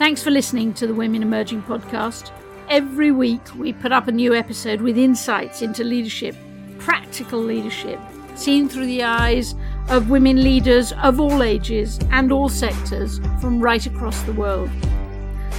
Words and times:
Thanks 0.00 0.22
for 0.22 0.30
listening 0.30 0.72
to 0.74 0.86
the 0.86 0.94
Women 0.94 1.22
Emerging 1.22 1.62
podcast. 1.64 2.30
Every 2.70 3.12
week, 3.12 3.42
we 3.54 3.74
put 3.74 3.92
up 3.92 4.08
a 4.08 4.12
new 4.12 4.34
episode 4.34 4.80
with 4.80 4.96
insights 4.96 5.60
into 5.60 5.84
leadership, 5.84 6.34
practical 6.78 7.38
leadership, 7.38 8.00
seen 8.34 8.66
through 8.66 8.86
the 8.86 9.02
eyes 9.02 9.54
of 9.90 10.08
women 10.08 10.42
leaders 10.42 10.94
of 11.02 11.20
all 11.20 11.42
ages 11.42 11.98
and 12.12 12.32
all 12.32 12.48
sectors 12.48 13.18
from 13.42 13.60
right 13.60 13.84
across 13.84 14.22
the 14.22 14.32
world. 14.32 14.70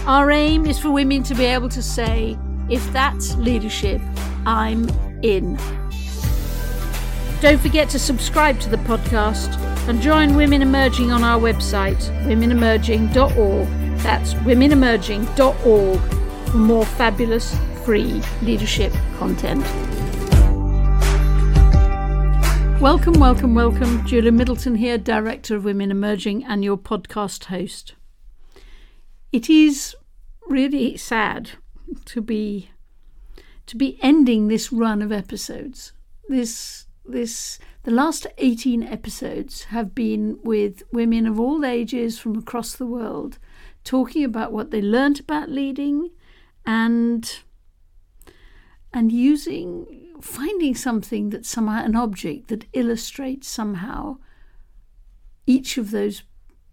Our 0.08 0.32
aim 0.32 0.66
is 0.66 0.80
for 0.80 0.90
women 0.90 1.22
to 1.22 1.36
be 1.36 1.46
able 1.46 1.70
to 1.70 1.84
say, 1.84 2.36
if 2.68 2.92
that's 2.92 3.36
leadership, 3.36 4.02
I'm 4.48 4.90
in. 5.22 5.56
Don't 7.42 7.62
forget 7.62 7.90
to 7.90 8.00
subscribe 8.00 8.60
to 8.62 8.70
the 8.70 8.78
podcast 8.78 9.56
and 9.88 10.02
join 10.02 10.34
Women 10.34 10.64
Emerging 10.64 11.12
on 11.12 11.24
our 11.24 11.40
website, 11.40 12.02
womenemerging.org. 12.26 13.81
That's 14.04 14.34
womenemerging.org 14.34 16.00
for 16.50 16.58
more 16.58 16.86
fabulous 16.86 17.56
free 17.86 18.22
leadership 18.42 18.92
content. 19.20 19.62
Welcome, 22.82 23.20
welcome, 23.20 23.54
welcome. 23.54 24.04
Julia 24.08 24.32
Middleton 24.32 24.74
here, 24.74 24.98
Director 24.98 25.56
of 25.56 25.66
Women 25.66 25.92
Emerging 25.92 26.44
and 26.44 26.64
your 26.64 26.78
podcast 26.78 27.46
host. 27.46 27.94
It 29.32 29.52
is 29.52 29.96
really 30.48 30.98
sad 30.98 31.52
to 32.06 32.22
be 32.22 32.72
to 33.68 33.78
be 33.78 34.00
ending 34.02 34.48
this 34.48 34.74
run 34.74 35.04
of 35.04 35.12
episodes. 35.12 35.94
This 36.28 36.88
this 37.06 37.60
the 37.84 37.92
last 37.92 38.26
18 38.40 38.82
episodes 38.82 39.66
have 39.66 39.94
been 39.94 40.40
with 40.44 40.82
women 40.92 41.28
of 41.28 41.40
all 41.40 41.64
ages 41.64 42.18
from 42.18 42.36
across 42.36 42.74
the 42.74 42.88
world 42.88 43.38
talking 43.84 44.24
about 44.24 44.52
what 44.52 44.72
they 44.72 44.82
learned 44.82 45.20
about 45.20 45.50
leading 45.50 46.12
and 46.66 47.40
and 48.94 49.12
using 49.12 50.14
finding 50.22 50.76
something 50.76 51.30
that 51.32 51.46
somehow 51.46 51.84
an 51.84 51.96
object 51.96 52.48
that 52.50 52.66
illustrates 52.74 53.48
somehow 53.48 54.18
each 55.48 55.78
of 55.78 55.92
those 55.92 56.24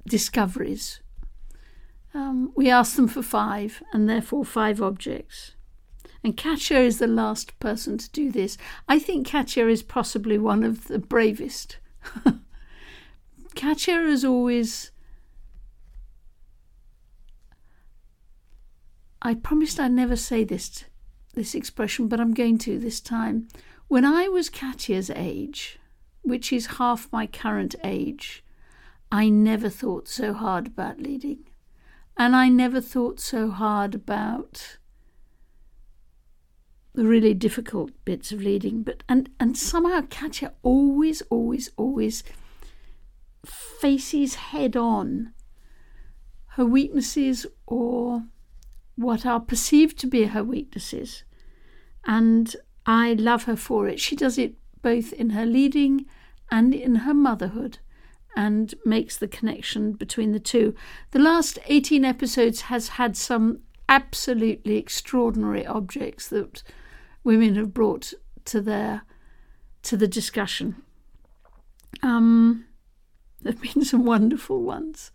discoveries 0.07 1.01
um, 2.15 2.53
we 2.55 2.69
asked 2.71 2.97
them 2.97 3.09
for 3.09 3.23
five 3.23 3.83
and 3.93 4.09
therefore 4.09 4.45
five 4.45 4.83
objects 4.83 5.53
and 6.23 6.37
Katja 6.37 6.79
is 6.79 6.99
the 6.99 7.07
last 7.07 7.59
person 7.61 7.97
to 7.99 8.11
do 8.11 8.31
this. 8.31 8.59
I 8.89 8.99
think 8.99 9.27
Katja 9.27 9.69
is 9.69 9.83
possibly 9.83 10.39
one 10.39 10.65
of 10.65 10.89
the 10.89 10.99
bravest. 10.99 11.79
Katja 13.55 14.07
is 14.07 14.25
always. 14.25 14.91
I 19.21 19.35
promised 19.35 19.81
I'd 19.81 19.93
never 19.93 20.17
say 20.17 20.45
this 20.45 20.85
this 21.35 21.55
expression, 21.55 22.09
but 22.09 22.21
I'm 22.21 22.35
going 22.35 22.59
to 22.59 22.79
this 22.79 23.01
time. 23.01 23.49
When 23.87 24.05
I 24.05 24.29
was 24.29 24.49
Katja's 24.49 25.11
age, 25.11 25.79
which 26.23 26.53
is 26.53 26.79
half 26.79 27.11
my 27.13 27.27
current 27.27 27.75
age, 27.85 28.45
I 29.11 29.29
never 29.29 29.69
thought 29.69 30.09
so 30.09 30.33
hard 30.33 30.67
about 30.67 31.01
leading. 31.01 31.49
And 32.17 32.35
I 32.35 32.49
never 32.49 32.81
thought 32.81 33.21
so 33.21 33.51
hard 33.51 33.95
about 33.95 34.79
the 36.95 37.07
really 37.07 37.33
difficult 37.33 37.93
bits 38.05 38.33
of 38.33 38.43
leading. 38.43 38.83
But 38.83 39.05
and 39.09 39.31
and 39.39 39.57
somehow 39.57 40.03
Katja 40.11 40.53
always, 40.63 41.23
always, 41.31 41.71
always 41.77 42.25
faces 43.45 44.35
head 44.35 44.77
on 44.77 45.33
her 46.57 46.67
weaknesses 46.67 47.47
or 47.67 48.25
what 48.99 49.25
are 49.25 49.39
perceived 49.39 49.97
to 49.97 50.09
be 50.09 50.25
her 50.25 50.43
weaknesses. 50.43 51.23
And 52.05 52.55
I 52.85 53.13
love 53.13 53.45
her 53.45 53.55
for 53.55 53.87
it. 53.87 54.01
She 54.01 54.17
does 54.17 54.39
it 54.39 54.55
both 54.83 55.13
in 55.13 55.31
her 55.31 55.47
leading 55.47 56.05
and 56.51 56.75
in 56.75 56.97
her 56.97 57.15
motherhood 57.15 57.79
and 58.37 58.75
makes 58.85 59.17
the 59.17 59.29
connection 59.29 59.93
between 59.93 60.33
the 60.33 60.41
two. 60.41 60.75
The 61.13 61.21
last 61.21 61.61
18 61.67 62.05
episodes 62.05 62.63
has 62.63 62.89
had 62.89 63.17
some 63.17 63.61
absolutely 63.89 64.77
extraordinary 64.77 65.65
objects 65.65 66.29
that 66.29 66.65
women 67.23 67.55
have 67.55 67.73
brought 67.73 68.13
to 68.47 68.61
their 68.61 69.03
to 69.83 69.97
the 69.97 70.09
discussion. 70.09 70.83
Um, 72.03 72.67
there 73.43 73.53
have 73.53 73.63
been 73.63 73.85
some 73.85 74.05
wonderful 74.05 74.63
ones, 74.63 75.13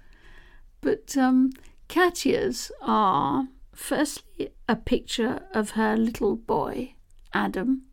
but 0.79 1.18
um, 1.18 1.52
Katja's 1.90 2.72
are 2.81 3.47
firstly 3.73 4.50
a 4.67 4.75
picture 4.75 5.44
of 5.53 5.72
her 5.72 5.97
little 5.97 6.35
boy 6.35 6.95
Adam, 7.34 7.84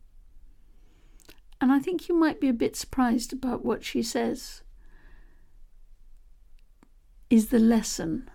and 1.60 1.72
I 1.72 1.78
think 1.78 2.08
you 2.08 2.14
might 2.14 2.40
be 2.40 2.48
a 2.48 2.54
bit 2.54 2.76
surprised 2.76 3.32
about 3.32 3.64
what 3.64 3.84
she 3.84 4.02
says. 4.02 4.62
Is 7.28 7.48
the 7.48 7.60
lesson 7.60 8.28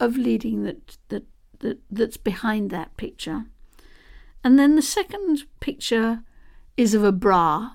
of 0.00 0.16
leading 0.16 0.64
that 0.64 0.96
that, 1.08 1.24
that 1.60 1.78
that's 1.90 2.16
behind 2.16 2.70
that 2.70 2.96
picture. 2.96 3.44
And 4.42 4.58
then 4.58 4.74
the 4.74 4.82
second 4.82 5.44
picture 5.60 6.22
is 6.76 6.94
of 6.94 7.04
a 7.04 7.12
bra. 7.12 7.72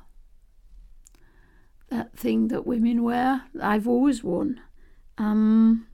That 1.90 2.18
thing 2.18 2.48
that 2.48 2.66
women 2.66 3.04
wear, 3.04 3.44
I've 3.62 3.88
always 3.88 4.24
worn. 4.24 4.60
Um, 5.20 5.88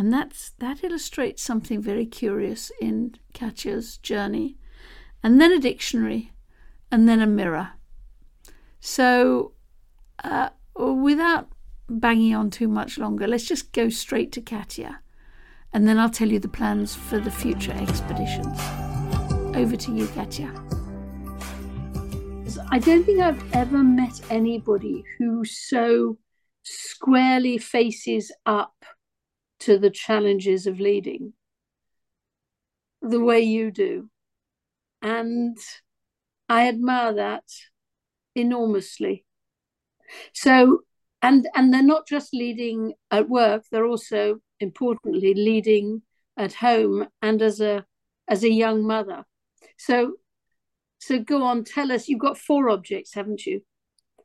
and 0.00 0.10
that's 0.10 0.52
that 0.60 0.82
illustrates 0.82 1.42
something 1.42 1.82
very 1.82 2.06
curious 2.06 2.72
in 2.80 3.16
Katja's 3.34 3.98
journey. 3.98 4.56
And 5.22 5.38
then 5.38 5.52
a 5.52 5.58
dictionary, 5.58 6.32
and 6.90 7.06
then 7.06 7.20
a 7.20 7.26
mirror. 7.26 7.72
So, 8.80 9.52
uh, 10.24 10.48
without 10.74 11.48
banging 11.90 12.34
on 12.34 12.48
too 12.48 12.66
much 12.66 12.96
longer, 12.96 13.28
let's 13.28 13.44
just 13.44 13.72
go 13.72 13.90
straight 13.90 14.32
to 14.32 14.40
Katja, 14.40 15.00
and 15.70 15.86
then 15.86 15.98
I'll 15.98 16.08
tell 16.08 16.32
you 16.32 16.38
the 16.38 16.48
plans 16.48 16.94
for 16.94 17.18
the 17.18 17.30
future 17.30 17.72
expeditions. 17.72 18.58
Over 19.54 19.76
to 19.76 19.94
you, 19.94 20.06
Katja. 20.06 20.50
I 22.70 22.78
don't 22.78 23.04
think 23.04 23.20
I've 23.20 23.54
ever 23.54 23.84
met 23.84 24.18
anybody 24.30 25.04
who 25.18 25.44
so 25.44 26.16
squarely 26.62 27.58
faces 27.58 28.32
up 28.46 28.86
to 29.60 29.78
the 29.78 29.90
challenges 29.90 30.66
of 30.66 30.80
leading 30.80 31.34
the 33.02 33.20
way 33.20 33.40
you 33.40 33.70
do. 33.70 34.08
And 35.02 35.56
I 36.48 36.68
admire 36.68 37.14
that 37.14 37.44
enormously. 38.34 39.24
So, 40.34 40.80
and 41.22 41.48
and 41.54 41.72
they're 41.72 41.82
not 41.82 42.06
just 42.06 42.34
leading 42.34 42.94
at 43.10 43.28
work; 43.28 43.64
they're 43.70 43.86
also 43.86 44.40
importantly 44.58 45.34
leading 45.34 46.02
at 46.36 46.54
home 46.54 47.06
and 47.22 47.40
as 47.40 47.60
a 47.60 47.86
as 48.28 48.44
a 48.44 48.50
young 48.50 48.86
mother. 48.86 49.24
So, 49.78 50.14
so 50.98 51.18
go 51.18 51.42
on, 51.42 51.64
tell 51.64 51.92
us. 51.92 52.08
You've 52.08 52.20
got 52.20 52.38
four 52.38 52.68
objects, 52.68 53.14
haven't 53.14 53.46
you? 53.46 53.62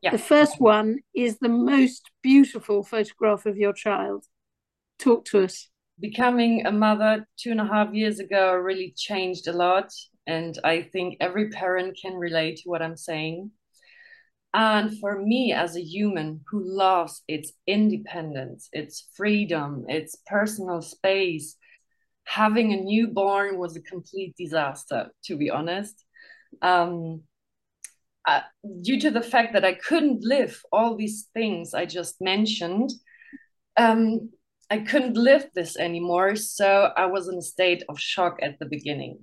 Yeah. 0.02 0.12
The 0.12 0.18
first 0.18 0.60
one 0.60 1.00
is 1.14 1.38
the 1.40 1.50
most 1.50 2.12
beautiful 2.22 2.84
photograph 2.84 3.46
of 3.46 3.58
your 3.58 3.74
child. 3.74 4.26
Talk 5.00 5.26
to 5.26 5.44
us. 5.44 5.70
Becoming 6.00 6.66
a 6.66 6.72
mother 6.72 7.26
two 7.38 7.52
and 7.52 7.62
a 7.62 7.66
half 7.66 7.94
years 7.94 8.20
ago 8.20 8.54
really 8.54 8.94
changed 8.98 9.48
a 9.48 9.54
lot. 9.54 9.92
And 10.28 10.58
I 10.64 10.82
think 10.82 11.18
every 11.20 11.50
parent 11.50 11.98
can 12.02 12.14
relate 12.14 12.58
to 12.58 12.70
what 12.70 12.82
I'm 12.82 12.98
saying. 12.98 13.52
And 14.54 14.98
for 15.00 15.22
me, 15.22 15.52
as 15.52 15.76
a 15.76 15.84
human 15.84 16.42
who 16.50 16.64
loves 16.64 17.22
its 17.28 17.52
independence, 17.68 18.70
its 18.72 19.10
freedom, 19.16 19.86
its 19.90 20.16
personal 20.26 20.82
space, 20.82 21.58
having 22.24 22.74
a 22.74 22.82
newborn 22.82 23.58
was 23.58 23.76
a 23.76 23.82
complete 23.82 24.34
disaster, 24.38 25.10
to 25.26 25.36
be 25.36 25.50
honest. 25.50 26.04
Um, 26.62 27.24
uh, 28.26 28.42
due 28.82 29.00
to 29.02 29.12
the 29.12 29.22
fact 29.22 29.54
that 29.54 29.66
I 29.66 29.74
couldn't 29.74 30.24
live 30.24 30.62
all 30.72 30.96
these 30.96 31.28
things 31.34 31.74
I 31.74 31.86
just 31.86 32.22
mentioned, 32.22 32.92
um, 33.78 34.32
I 34.76 34.80
couldn't 34.80 35.16
live 35.16 35.46
this 35.56 35.78
anymore. 35.78 36.36
So 36.36 36.92
I 36.98 37.06
was 37.06 37.30
in 37.30 37.38
a 37.38 37.52
state 37.56 37.84
of 37.88 37.98
shock 37.98 38.40
at 38.42 38.60
the 38.60 38.66
beginning. 38.66 39.20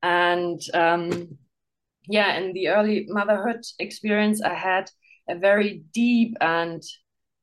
And 0.00 0.60
um, 0.72 1.36
yeah, 2.06 2.36
in 2.38 2.52
the 2.52 2.68
early 2.68 3.06
motherhood 3.08 3.62
experience, 3.80 4.40
I 4.40 4.54
had 4.54 4.88
a 5.28 5.34
very 5.34 5.82
deep 5.92 6.36
and 6.40 6.80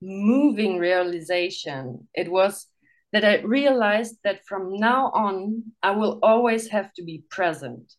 moving 0.02 0.78
realization. 0.78 2.08
It 2.14 2.32
was 2.32 2.68
that 3.12 3.26
I 3.26 3.42
realized 3.42 4.16
that 4.24 4.46
from 4.48 4.78
now 4.78 5.12
on, 5.14 5.64
I 5.84 5.92
will 5.92 6.20
always 6.24 6.70
have 6.70 6.94
to 6.94 7.04
be 7.04 7.26
present. 7.30 7.96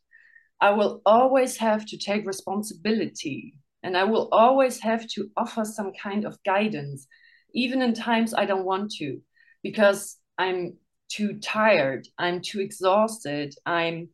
I 0.63 0.71
will 0.71 1.03
always 1.05 1.59
have 1.59 1.85
to 1.91 1.99
take 1.99 2.27
responsibility 2.27 3.59
and 3.83 3.99
I 3.99 4.05
will 4.05 4.31
always 4.33 4.81
have 4.81 5.07
to 5.09 5.29
offer 5.37 5.67
some 5.67 5.93
kind 5.93 6.25
of 6.25 6.43
guidance, 6.43 7.07
even 7.55 7.83
in 7.83 7.95
times 7.95 8.35
I 8.35 8.45
don't 8.47 8.65
want 8.65 8.93
to. 8.99 9.21
because 9.63 10.17
I'm 10.39 10.75
too 11.09 11.39
tired, 11.41 12.09
I'm 12.19 12.41
too 12.41 12.61
exhausted, 12.61 13.55
I'm 13.67 14.09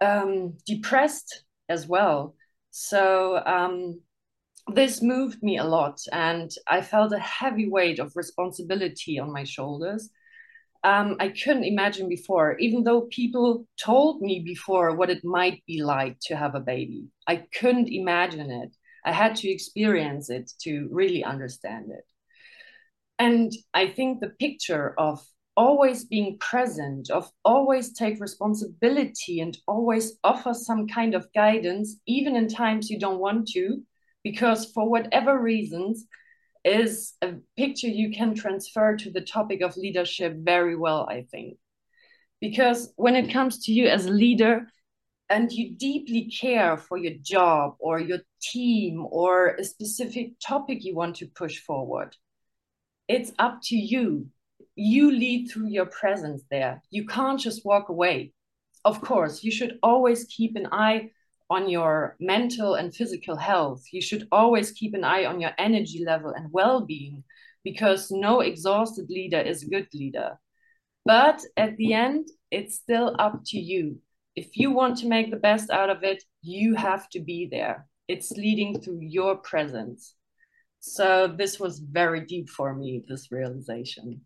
um, 0.00 0.56
depressed 0.66 1.44
as 1.68 1.86
well. 1.86 2.34
So 2.70 3.42
um, 3.44 4.00
this 4.72 5.02
moved 5.02 5.42
me 5.42 5.58
a 5.58 5.64
lot, 5.64 6.00
and 6.12 6.50
I 6.66 6.80
felt 6.82 7.12
a 7.12 7.18
heavy 7.18 7.68
weight 7.68 7.98
of 7.98 8.16
responsibility 8.16 9.18
on 9.18 9.32
my 9.32 9.44
shoulders. 9.44 10.10
Um, 10.82 11.16
I 11.18 11.28
couldn't 11.28 11.64
imagine 11.64 12.08
before, 12.08 12.58
even 12.58 12.84
though 12.84 13.02
people 13.02 13.66
told 13.82 14.20
me 14.20 14.40
before 14.40 14.96
what 14.96 15.10
it 15.10 15.24
might 15.24 15.64
be 15.66 15.82
like 15.82 16.18
to 16.22 16.36
have 16.36 16.54
a 16.54 16.60
baby. 16.60 17.06
I 17.26 17.36
couldn't 17.58 17.88
imagine 17.88 18.50
it. 18.50 18.76
I 19.04 19.12
had 19.12 19.36
to 19.36 19.50
experience 19.50 20.30
it 20.30 20.50
to 20.62 20.88
really 20.90 21.24
understand 21.24 21.90
it. 21.90 22.04
And 23.18 23.52
I 23.72 23.88
think 23.88 24.20
the 24.20 24.30
picture 24.30 24.94
of 24.98 25.24
always 25.56 26.04
being 26.04 26.36
present, 26.38 27.10
of 27.10 27.30
always 27.44 27.92
take 27.92 28.20
responsibility 28.20 29.40
and 29.40 29.56
always 29.68 30.18
offer 30.24 30.52
some 30.52 30.88
kind 30.88 31.14
of 31.14 31.32
guidance, 31.34 31.96
even 32.06 32.34
in 32.34 32.48
times 32.48 32.90
you 32.90 32.98
don't 32.98 33.20
want 33.20 33.48
to, 33.48 33.82
because 34.24 34.70
for 34.72 34.88
whatever 34.88 35.40
reasons, 35.40 36.06
is 36.64 37.12
a 37.22 37.34
picture 37.56 37.88
you 37.88 38.10
can 38.10 38.34
transfer 38.34 38.96
to 38.96 39.10
the 39.10 39.20
topic 39.20 39.60
of 39.60 39.76
leadership 39.76 40.34
very 40.38 40.74
well, 40.74 41.06
I 41.08 41.26
think. 41.30 41.58
Because 42.40 42.92
when 42.96 43.14
it 43.14 43.32
comes 43.32 43.64
to 43.64 43.72
you 43.72 43.86
as 43.86 44.06
a 44.06 44.10
leader, 44.10 44.66
and 45.30 45.50
you 45.50 45.74
deeply 45.74 46.30
care 46.30 46.76
for 46.76 46.98
your 46.98 47.14
job 47.22 47.76
or 47.78 47.98
your 47.98 48.18
team 48.42 49.06
or 49.10 49.54
a 49.54 49.64
specific 49.64 50.32
topic 50.38 50.84
you 50.84 50.94
want 50.94 51.16
to 51.16 51.26
push 51.26 51.58
forward, 51.58 52.14
it's 53.08 53.32
up 53.38 53.60
to 53.64 53.76
you. 53.76 54.26
You 54.76 55.10
lead 55.10 55.48
through 55.48 55.68
your 55.68 55.86
presence 55.86 56.42
there. 56.50 56.82
You 56.90 57.06
can't 57.06 57.38
just 57.38 57.64
walk 57.64 57.88
away. 57.88 58.32
Of 58.84 59.00
course, 59.00 59.42
you 59.44 59.50
should 59.50 59.78
always 59.82 60.24
keep 60.24 60.56
an 60.56 60.68
eye 60.72 61.10
on 61.50 61.68
your 61.68 62.16
mental 62.18 62.74
and 62.74 62.94
physical 62.94 63.36
health. 63.36 63.84
You 63.92 64.00
should 64.00 64.26
always 64.32 64.72
keep 64.72 64.94
an 64.94 65.04
eye 65.04 65.24
on 65.24 65.40
your 65.40 65.52
energy 65.58 66.04
level 66.04 66.30
and 66.30 66.52
well 66.52 66.80
being 66.80 67.24
because 67.62 68.10
no 68.10 68.40
exhausted 68.40 69.08
leader 69.08 69.40
is 69.40 69.62
a 69.62 69.68
good 69.68 69.88
leader. 69.94 70.38
But 71.04 71.42
at 71.56 71.76
the 71.76 71.92
end, 71.92 72.28
it's 72.50 72.76
still 72.76 73.14
up 73.18 73.42
to 73.46 73.58
you. 73.58 73.98
If 74.36 74.56
you 74.56 74.70
want 74.70 74.98
to 74.98 75.08
make 75.08 75.30
the 75.30 75.36
best 75.36 75.70
out 75.70 75.90
of 75.90 76.02
it, 76.02 76.22
you 76.42 76.74
have 76.74 77.08
to 77.10 77.20
be 77.20 77.48
there. 77.50 77.86
It's 78.08 78.32
leading 78.32 78.80
through 78.80 79.00
your 79.00 79.36
presence. 79.36 80.14
So 80.86 81.26
this 81.26 81.58
was 81.58 81.78
very 81.78 82.20
deep 82.20 82.50
for 82.50 82.74
me, 82.74 83.02
this 83.08 83.32
realization. 83.32 84.20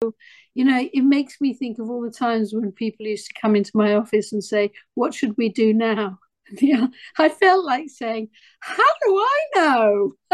You 0.00 0.64
know, 0.64 0.88
it 0.90 1.02
makes 1.02 1.38
me 1.38 1.52
think 1.52 1.78
of 1.78 1.90
all 1.90 2.00
the 2.00 2.10
times 2.10 2.54
when 2.54 2.72
people 2.72 3.04
used 3.06 3.26
to 3.26 3.38
come 3.38 3.54
into 3.54 3.72
my 3.74 3.94
office 3.94 4.32
and 4.32 4.42
say, 4.42 4.70
What 4.94 5.12
should 5.12 5.36
we 5.36 5.50
do 5.50 5.74
now? 5.74 6.18
Yeah, 6.62 6.86
I 7.18 7.28
felt 7.28 7.66
like 7.66 7.90
saying, 7.90 8.30
How 8.60 8.90
do 9.04 9.18
I 9.18 9.44
know? 9.54 10.12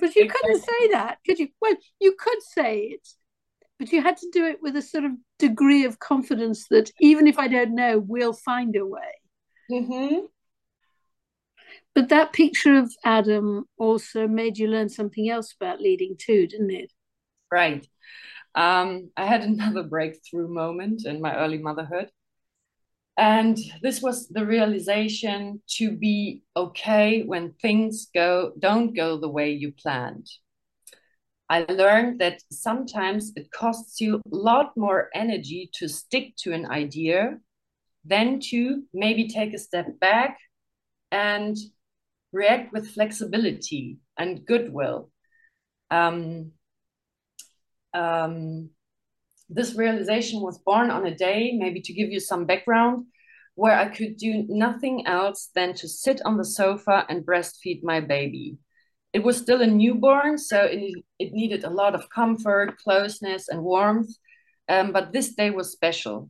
but 0.00 0.16
you 0.16 0.28
couldn't 0.28 0.60
say 0.60 0.88
that, 0.90 1.18
could 1.24 1.38
you? 1.38 1.50
Well, 1.60 1.76
you 2.00 2.16
could 2.18 2.42
say 2.42 2.78
it, 2.80 3.08
but 3.78 3.92
you 3.92 4.02
had 4.02 4.16
to 4.16 4.28
do 4.32 4.44
it 4.44 4.58
with 4.60 4.74
a 4.74 4.82
sort 4.82 5.04
of 5.04 5.12
degree 5.38 5.84
of 5.84 6.00
confidence 6.00 6.66
that 6.70 6.90
even 6.98 7.28
if 7.28 7.38
I 7.38 7.46
don't 7.46 7.76
know, 7.76 8.00
we'll 8.00 8.32
find 8.32 8.74
a 8.74 8.84
way. 8.84 9.14
Mm-hmm. 9.70 10.26
But 11.98 12.10
that 12.10 12.32
picture 12.32 12.76
of 12.76 12.94
Adam 13.04 13.64
also 13.76 14.28
made 14.28 14.56
you 14.56 14.68
learn 14.68 14.88
something 14.88 15.28
else 15.28 15.52
about 15.52 15.80
leading 15.80 16.14
too, 16.16 16.46
didn't 16.46 16.70
it? 16.70 16.92
Right. 17.50 17.84
Um, 18.54 19.10
I 19.16 19.26
had 19.26 19.42
another 19.42 19.82
breakthrough 19.82 20.46
moment 20.46 21.04
in 21.06 21.20
my 21.20 21.34
early 21.36 21.58
motherhood. 21.58 22.12
And 23.16 23.58
this 23.82 24.00
was 24.00 24.28
the 24.28 24.46
realization 24.46 25.60
to 25.70 25.90
be 25.90 26.44
okay 26.56 27.24
when 27.24 27.54
things 27.54 28.06
go 28.14 28.52
don't 28.56 28.94
go 28.94 29.18
the 29.18 29.28
way 29.28 29.50
you 29.50 29.72
planned. 29.72 30.30
I 31.50 31.66
learned 31.68 32.20
that 32.20 32.42
sometimes 32.52 33.32
it 33.34 33.50
costs 33.50 34.00
you 34.00 34.18
a 34.18 34.36
lot 34.36 34.76
more 34.76 35.10
energy 35.16 35.68
to 35.72 35.88
stick 35.88 36.36
to 36.44 36.52
an 36.52 36.70
idea 36.70 37.38
than 38.04 38.38
to 38.50 38.84
maybe 38.94 39.26
take 39.26 39.52
a 39.52 39.58
step 39.58 39.98
back 39.98 40.38
and 41.10 41.56
react 42.32 42.72
with 42.72 42.90
flexibility 42.90 43.98
and 44.18 44.44
goodwill. 44.44 45.10
Um, 45.90 46.52
um, 47.94 48.70
this 49.48 49.74
realization 49.74 50.40
was 50.40 50.58
born 50.58 50.90
on 50.90 51.06
a 51.06 51.14
day, 51.14 51.52
maybe 51.56 51.80
to 51.80 51.92
give 51.92 52.10
you 52.10 52.20
some 52.20 52.44
background, 52.44 53.06
where 53.54 53.76
I 53.76 53.88
could 53.88 54.16
do 54.18 54.44
nothing 54.48 55.06
else 55.06 55.50
than 55.54 55.74
to 55.74 55.88
sit 55.88 56.20
on 56.24 56.36
the 56.36 56.44
sofa 56.44 57.06
and 57.08 57.24
breastfeed 57.24 57.82
my 57.82 58.00
baby. 58.00 58.58
It 59.12 59.24
was 59.24 59.38
still 59.38 59.62
a 59.62 59.66
newborn, 59.66 60.36
so 60.36 60.64
it, 60.64 60.92
it 61.18 61.32
needed 61.32 61.64
a 61.64 61.70
lot 61.70 61.94
of 61.94 62.10
comfort, 62.10 62.76
closeness, 62.76 63.48
and 63.48 63.62
warmth. 63.62 64.10
Um, 64.68 64.92
but 64.92 65.12
this 65.12 65.34
day 65.34 65.48
was 65.48 65.72
special 65.72 66.28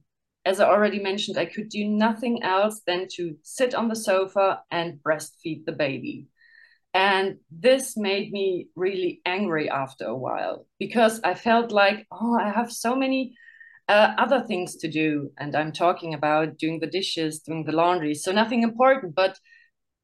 as 0.49 0.61
I 0.61 0.69
already 0.69 0.99
mentioned, 0.99 1.37
I 1.37 1.45
could 1.45 1.69
do 1.69 1.85
nothing 1.85 2.43
else 2.43 2.81
than 2.87 3.07
to 3.17 3.37
sit 3.43 3.75
on 3.75 3.89
the 3.89 3.95
sofa 3.95 4.63
and 4.71 4.99
breastfeed 5.03 5.67
the 5.67 5.73
baby. 5.73 6.27
And 6.95 7.37
this 7.51 7.99
made 7.99 8.33
me 8.33 8.69
really 8.75 9.21
angry 9.27 9.69
after 9.69 10.07
a 10.07 10.17
while 10.17 10.67
because 10.79 11.21
I 11.23 11.35
felt 11.35 11.71
like, 11.71 12.07
oh, 12.11 12.39
I 12.41 12.49
have 12.49 12.73
so 12.73 12.97
many 12.97 13.35
uh, 13.89 14.15
other 14.17 14.41
things 14.41 14.77
to 14.77 14.89
do. 14.89 15.31
And 15.37 15.55
I'm 15.55 15.71
talking 15.71 16.15
about 16.15 16.57
doing 16.57 16.81
the 16.81 16.87
dishes, 16.87 17.41
doing 17.41 17.65
the 17.65 17.73
laundry. 17.73 18.15
So 18.15 18.33
nothing 18.33 18.63
important. 18.63 19.15
But 19.15 19.39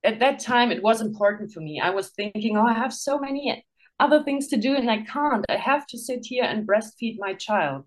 at 0.05 0.21
that 0.21 0.41
time, 0.41 0.71
it 0.71 0.83
was 0.83 1.01
important 1.01 1.53
for 1.53 1.61
me. 1.61 1.81
I 1.81 1.89
was 1.89 2.11
thinking, 2.11 2.59
oh, 2.59 2.67
I 2.67 2.75
have 2.75 2.93
so 2.93 3.19
many 3.19 3.65
other 3.99 4.23
things 4.23 4.49
to 4.49 4.59
do 4.59 4.77
and 4.77 4.91
I 4.91 5.05
can't. 5.05 5.47
I 5.49 5.57
have 5.57 5.87
to 5.87 5.99
sit 5.99 6.21
here 6.25 6.45
and 6.45 6.69
breastfeed 6.69 7.17
my 7.19 7.33
child. 7.33 7.87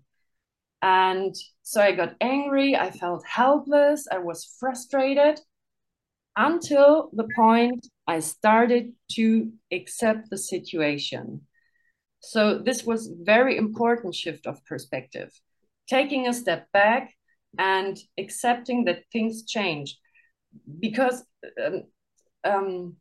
And 0.80 1.34
so 1.62 1.80
I 1.80 1.92
got 1.92 2.14
angry, 2.20 2.76
I 2.76 2.90
felt 2.90 3.24
helpless, 3.26 4.06
I 4.10 4.18
was 4.18 4.56
frustrated 4.60 5.40
until 6.36 7.10
the 7.12 7.28
point 7.34 7.86
I 8.06 8.20
started 8.20 8.92
to 9.12 9.52
accept 9.72 10.30
the 10.30 10.38
situation. 10.38 11.42
So 12.20 12.58
this 12.58 12.84
was 12.84 13.12
very 13.22 13.56
important 13.56 14.14
shift 14.14 14.46
of 14.46 14.64
perspective. 14.64 15.30
Taking 15.88 16.28
a 16.28 16.32
step 16.32 16.70
back 16.72 17.12
and 17.58 17.98
accepting 18.18 18.84
that 18.84 19.04
things 19.12 19.44
change. 19.44 19.98
Because 20.78 21.24
um, 21.64 21.82
um, 22.44 22.96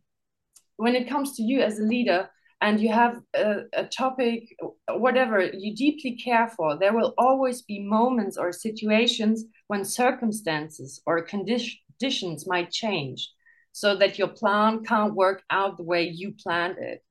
when 0.77 0.95
it 0.95 1.09
comes 1.09 1.35
to 1.35 1.43
you 1.43 1.61
as 1.61 1.79
a 1.79 1.83
leader, 1.83 2.29
and 2.61 2.79
you 2.79 2.91
have 2.91 3.21
a, 3.35 3.61
a, 3.73 3.85
topic, 3.85 4.55
whatever 4.89 5.41
you 5.53 5.75
deeply 5.75 6.15
care 6.15 6.47
for, 6.47 6.77
there 6.77 6.93
will 6.93 7.13
always 7.17 7.61
be 7.61 7.79
moments 7.79 8.35
or 8.37 8.51
situations 8.51 9.45
when 9.67 9.85
circumstances 9.85 11.01
or 11.05 11.21
conditions 11.21 12.47
might 12.47 12.71
change 12.71 13.29
so 13.73 13.95
that 13.95 14.17
your 14.17 14.29
plan 14.29 14.83
can't 14.83 15.13
work 15.13 15.43
out 15.51 15.77
the 15.77 15.83
way 15.83 16.03
you 16.03 16.33
planned 16.41 16.79
it. 16.79 17.03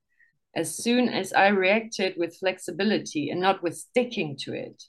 As 0.53 0.75
soon 0.75 1.07
as 1.07 1.31
I 1.31 1.47
reacted 1.47 2.15
with 2.17 2.37
flexibility 2.37 3.29
and 3.29 3.39
not 3.39 3.63
with 3.63 3.77
sticking 3.77 4.35
to 4.41 4.53
it, 4.53 4.83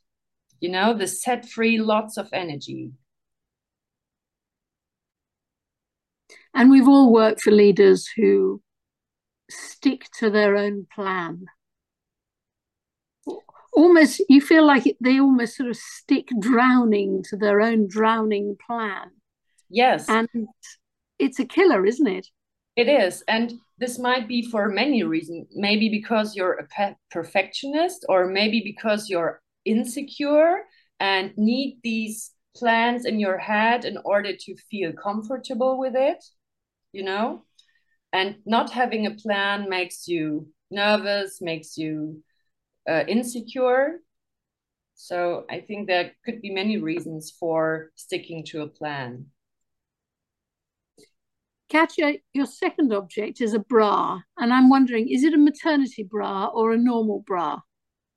you 0.60 0.70
know, 0.70 0.92
the 0.92 1.06
set 1.06 1.48
free 1.48 1.78
lots 1.78 2.16
of 2.16 2.28
energy. 2.32 2.90
And 6.52 6.68
we've 6.68 6.88
all 6.88 7.12
worked 7.12 7.42
for 7.42 7.52
leaders 7.52 8.08
who 8.16 8.60
stick 9.50 10.08
to 10.18 10.30
their 10.30 10.56
own 10.56 10.86
plan. 10.94 11.46
Almost, 13.72 14.22
you 14.28 14.40
feel 14.40 14.66
like 14.66 14.96
they 15.00 15.20
almost 15.20 15.56
sort 15.56 15.70
of 15.70 15.76
stick 15.76 16.28
drowning 16.40 17.22
to 17.30 17.36
their 17.36 17.60
own 17.60 17.86
drowning 17.88 18.56
plan. 18.66 19.10
Yes. 19.68 20.08
And 20.08 20.28
it's 21.18 21.38
a 21.38 21.44
killer, 21.44 21.86
isn't 21.86 22.06
it? 22.06 22.26
It 22.76 22.88
is. 22.88 23.22
And 23.28 23.54
this 23.78 23.98
might 23.98 24.26
be 24.26 24.48
for 24.50 24.68
many 24.68 25.02
reasons. 25.02 25.48
Maybe 25.54 25.88
because 25.88 26.34
you're 26.34 26.58
a 26.58 26.96
perfectionist, 27.10 28.04
or 28.08 28.26
maybe 28.26 28.62
because 28.64 29.08
you're 29.08 29.40
insecure 29.64 30.64
and 30.98 31.32
need 31.36 31.78
these 31.82 32.32
plans 32.56 33.04
in 33.04 33.20
your 33.20 33.38
head 33.38 33.84
in 33.84 33.98
order 34.04 34.32
to 34.34 34.56
feel 34.70 34.92
comfortable 34.92 35.78
with 35.78 35.94
it, 35.94 36.24
you 36.92 37.04
know? 37.04 37.44
And 38.12 38.36
not 38.46 38.70
having 38.70 39.06
a 39.06 39.14
plan 39.14 39.68
makes 39.68 40.08
you 40.08 40.48
nervous 40.70 41.40
makes 41.40 41.76
you 41.76 42.22
uh, 42.88 43.04
insecure 43.08 44.00
so 44.94 45.44
i 45.50 45.60
think 45.60 45.86
there 45.86 46.12
could 46.24 46.40
be 46.40 46.50
many 46.50 46.78
reasons 46.78 47.30
for 47.38 47.90
sticking 47.94 48.44
to 48.44 48.62
a 48.62 48.68
plan 48.68 49.26
Katja, 51.68 52.14
your 52.32 52.46
second 52.46 52.92
object 52.94 53.42
is 53.42 53.52
a 53.52 53.58
bra, 53.58 54.20
and 54.38 54.52
I'm 54.52 54.70
wondering, 54.70 55.08
is 55.08 55.22
it 55.22 55.34
a 55.34 55.38
maternity 55.38 56.02
bra 56.02 56.46
or 56.46 56.72
a 56.72 56.78
normal 56.78 57.22
bra? 57.26 57.60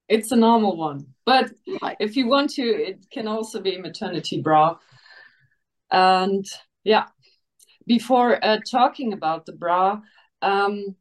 It's 0.07 0.31
a 0.31 0.37
normal 0.37 0.77
one, 0.77 1.07
but 1.25 1.51
right. 1.81 1.97
if 1.99 2.15
you 2.15 2.27
want 2.27 2.51
to, 2.51 2.61
it 2.61 3.05
can 3.11 3.27
also 3.27 3.59
be 3.61 3.75
a 3.75 3.81
maternity 3.81 4.41
bra. 4.41 4.77
And 5.91 6.45
yeah, 6.83 7.07
before 7.85 8.43
uh, 8.43 8.59
talking 8.69 9.13
about 9.13 9.45
the 9.45 9.53
bra, 9.53 10.01
um, 10.41 10.95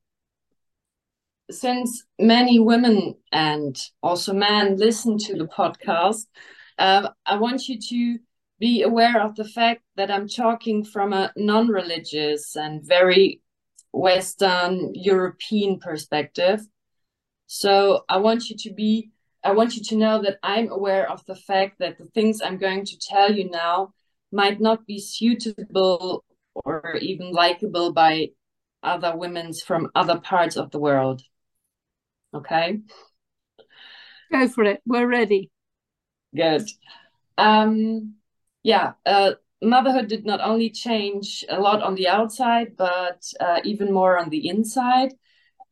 since 1.51 2.05
many 2.19 2.59
women 2.59 3.17
and 3.33 3.77
also 4.03 4.33
men 4.33 4.77
listen 4.77 5.19
to 5.19 5.37
the 5.37 5.47
podcast, 5.47 6.27
uh, 6.79 7.09
I 7.27 7.37
want 7.37 7.69
you 7.69 7.79
to 7.79 8.19
be 8.59 8.83
aware 8.83 9.21
of 9.21 9.35
the 9.37 9.45
fact 9.45 9.83
that 9.97 10.11
I'm 10.11 10.29
talking 10.29 10.85
from 10.85 11.13
a 11.13 11.33
non 11.37 11.69
religious 11.69 12.57
and 12.57 12.87
very 12.87 13.41
Western 13.93 14.95
European 14.95 15.79
perspective. 15.81 16.61
So 17.47 18.05
I 18.09 18.19
want 18.19 18.49
you 18.49 18.57
to 18.57 18.73
be, 18.73 19.11
I 19.43 19.53
want 19.53 19.77
you 19.77 19.83
to 19.85 19.97
know 19.97 20.23
that 20.23 20.39
I'm 20.43 20.71
aware 20.71 21.11
of 21.11 21.25
the 21.27 21.35
fact 21.35 21.81
that 21.81 21.99
the 21.99 22.07
things 22.07 22.41
I'm 22.41 22.59
going 22.59 22.85
to 22.85 22.99
tell 22.99 23.33
you 23.33 23.51
now 23.51 23.93
might 24.31 24.61
not 24.61 24.87
be 24.87 25.01
suitable 25.01 26.25
or 26.65 26.97
even 27.01 27.33
likable 27.33 27.93
by 27.93 28.29
other 28.83 29.17
women 29.17 29.53
from 29.53 29.91
other 29.95 30.19
parts 30.19 30.57
of 30.57 30.71
the 30.71 30.79
world. 30.79 31.23
Okay? 32.35 32.81
Go 34.33 34.49
for 34.49 34.65
it. 34.65 34.81
We're 34.87 35.09
ready. 35.09 35.51
Good. 36.35 36.69
Um, 37.37 38.15
yeah, 38.63 38.93
uh, 39.05 39.33
motherhood 39.63 40.09
did 40.09 40.25
not 40.25 40.41
only 40.41 40.71
change 40.71 41.45
a 41.49 41.61
lot 41.61 41.83
on 41.83 41.95
the 41.95 42.09
outside, 42.09 42.77
but 42.77 43.25
uh, 43.41 43.61
even 43.65 43.93
more 43.93 44.19
on 44.19 44.31
the 44.31 44.49
inside, 44.49 45.13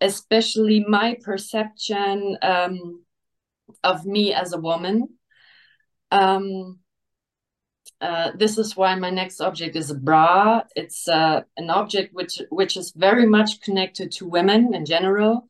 especially 0.00 0.85
my 0.87 1.16
perception 1.23 2.37
um, 2.42 3.04
of 3.85 4.04
me 4.04 4.33
as 4.33 4.52
a 4.52 4.61
woman. 4.61 5.09
Um, 6.11 6.78
uh, 8.00 8.33
this 8.37 8.59
is 8.59 8.76
why 8.76 8.95
my 8.95 9.11
next 9.11 9.40
object 9.40 9.76
is 9.76 9.90
a 9.90 9.95
bra. 9.95 10.62
It's 10.76 11.09
uh, 11.09 11.43
an 11.57 11.71
object 11.71 12.14
which 12.14 12.40
which 12.50 12.76
is 12.76 12.93
very 12.93 13.26
much 13.26 13.61
connected 13.61 14.12
to 14.12 14.28
women 14.28 14.75
in 14.75 14.85
general. 14.85 15.49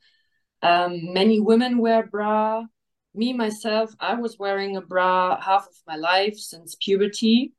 Um, 0.63 1.13
many 1.13 1.41
women 1.41 1.79
wear 1.79 2.07
bra 2.07 2.65
me 3.19 3.33
myself, 3.33 3.95
I 4.01 4.15
was 4.15 4.39
wearing 4.39 4.77
a 4.77 4.81
bra 4.81 5.41
half 5.41 5.67
of 5.67 5.75
my 5.87 5.97
life 5.97 6.39
since 6.39 6.77
puberty, 6.77 7.53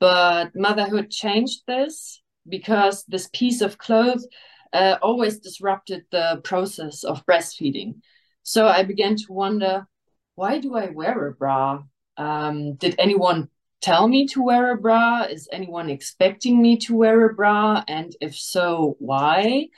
but 0.00 0.56
motherhood 0.56 1.10
changed 1.10 1.62
this 1.66 2.22
because 2.48 3.04
this 3.04 3.28
piece 3.32 3.60
of 3.60 3.78
clothes 3.78 4.26
uh, 4.72 4.96
always 5.02 5.38
disrupted 5.38 6.04
the 6.10 6.40
process 6.44 7.04
of 7.04 7.24
breastfeeding. 7.26 7.96
So 8.42 8.66
I 8.66 8.84
began 8.84 9.16
to 9.16 9.32
wonder, 9.32 9.86
why 10.34 10.58
do 10.58 10.76
I 10.76 10.90
wear 10.90 11.26
a 11.26 11.32
bra? 11.32 11.82
Um, 12.16 12.74
did 12.76 12.94
anyone 12.98 13.48
tell 13.80 14.08
me 14.08 14.26
to 14.28 14.42
wear 14.42 14.72
a 14.72 14.76
bra? 14.76 15.22
Is 15.22 15.48
anyone 15.52 15.90
expecting 15.90 16.60
me 16.60 16.76
to 16.78 16.96
wear 16.96 17.26
a 17.26 17.34
bra? 17.34 17.84
And 17.86 18.14
if 18.20 18.36
so, 18.36 18.96
why? 18.98 19.68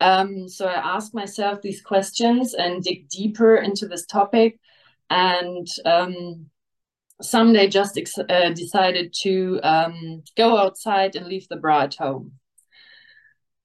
Um, 0.00 0.48
so 0.48 0.66
I 0.66 0.96
ask 0.96 1.14
myself 1.14 1.62
these 1.62 1.80
questions 1.80 2.54
and 2.54 2.82
dig 2.82 3.08
deeper 3.08 3.56
into 3.56 3.86
this 3.86 4.06
topic. 4.06 4.58
And 5.10 5.66
um, 5.84 6.46
someday 7.22 7.68
just 7.68 7.98
uh, 8.28 8.50
decided 8.50 9.14
to 9.22 9.60
um, 9.62 10.22
go 10.36 10.58
outside 10.58 11.16
and 11.16 11.26
leave 11.26 11.48
the 11.48 11.56
bra 11.56 11.82
at 11.82 11.94
home. 11.94 12.32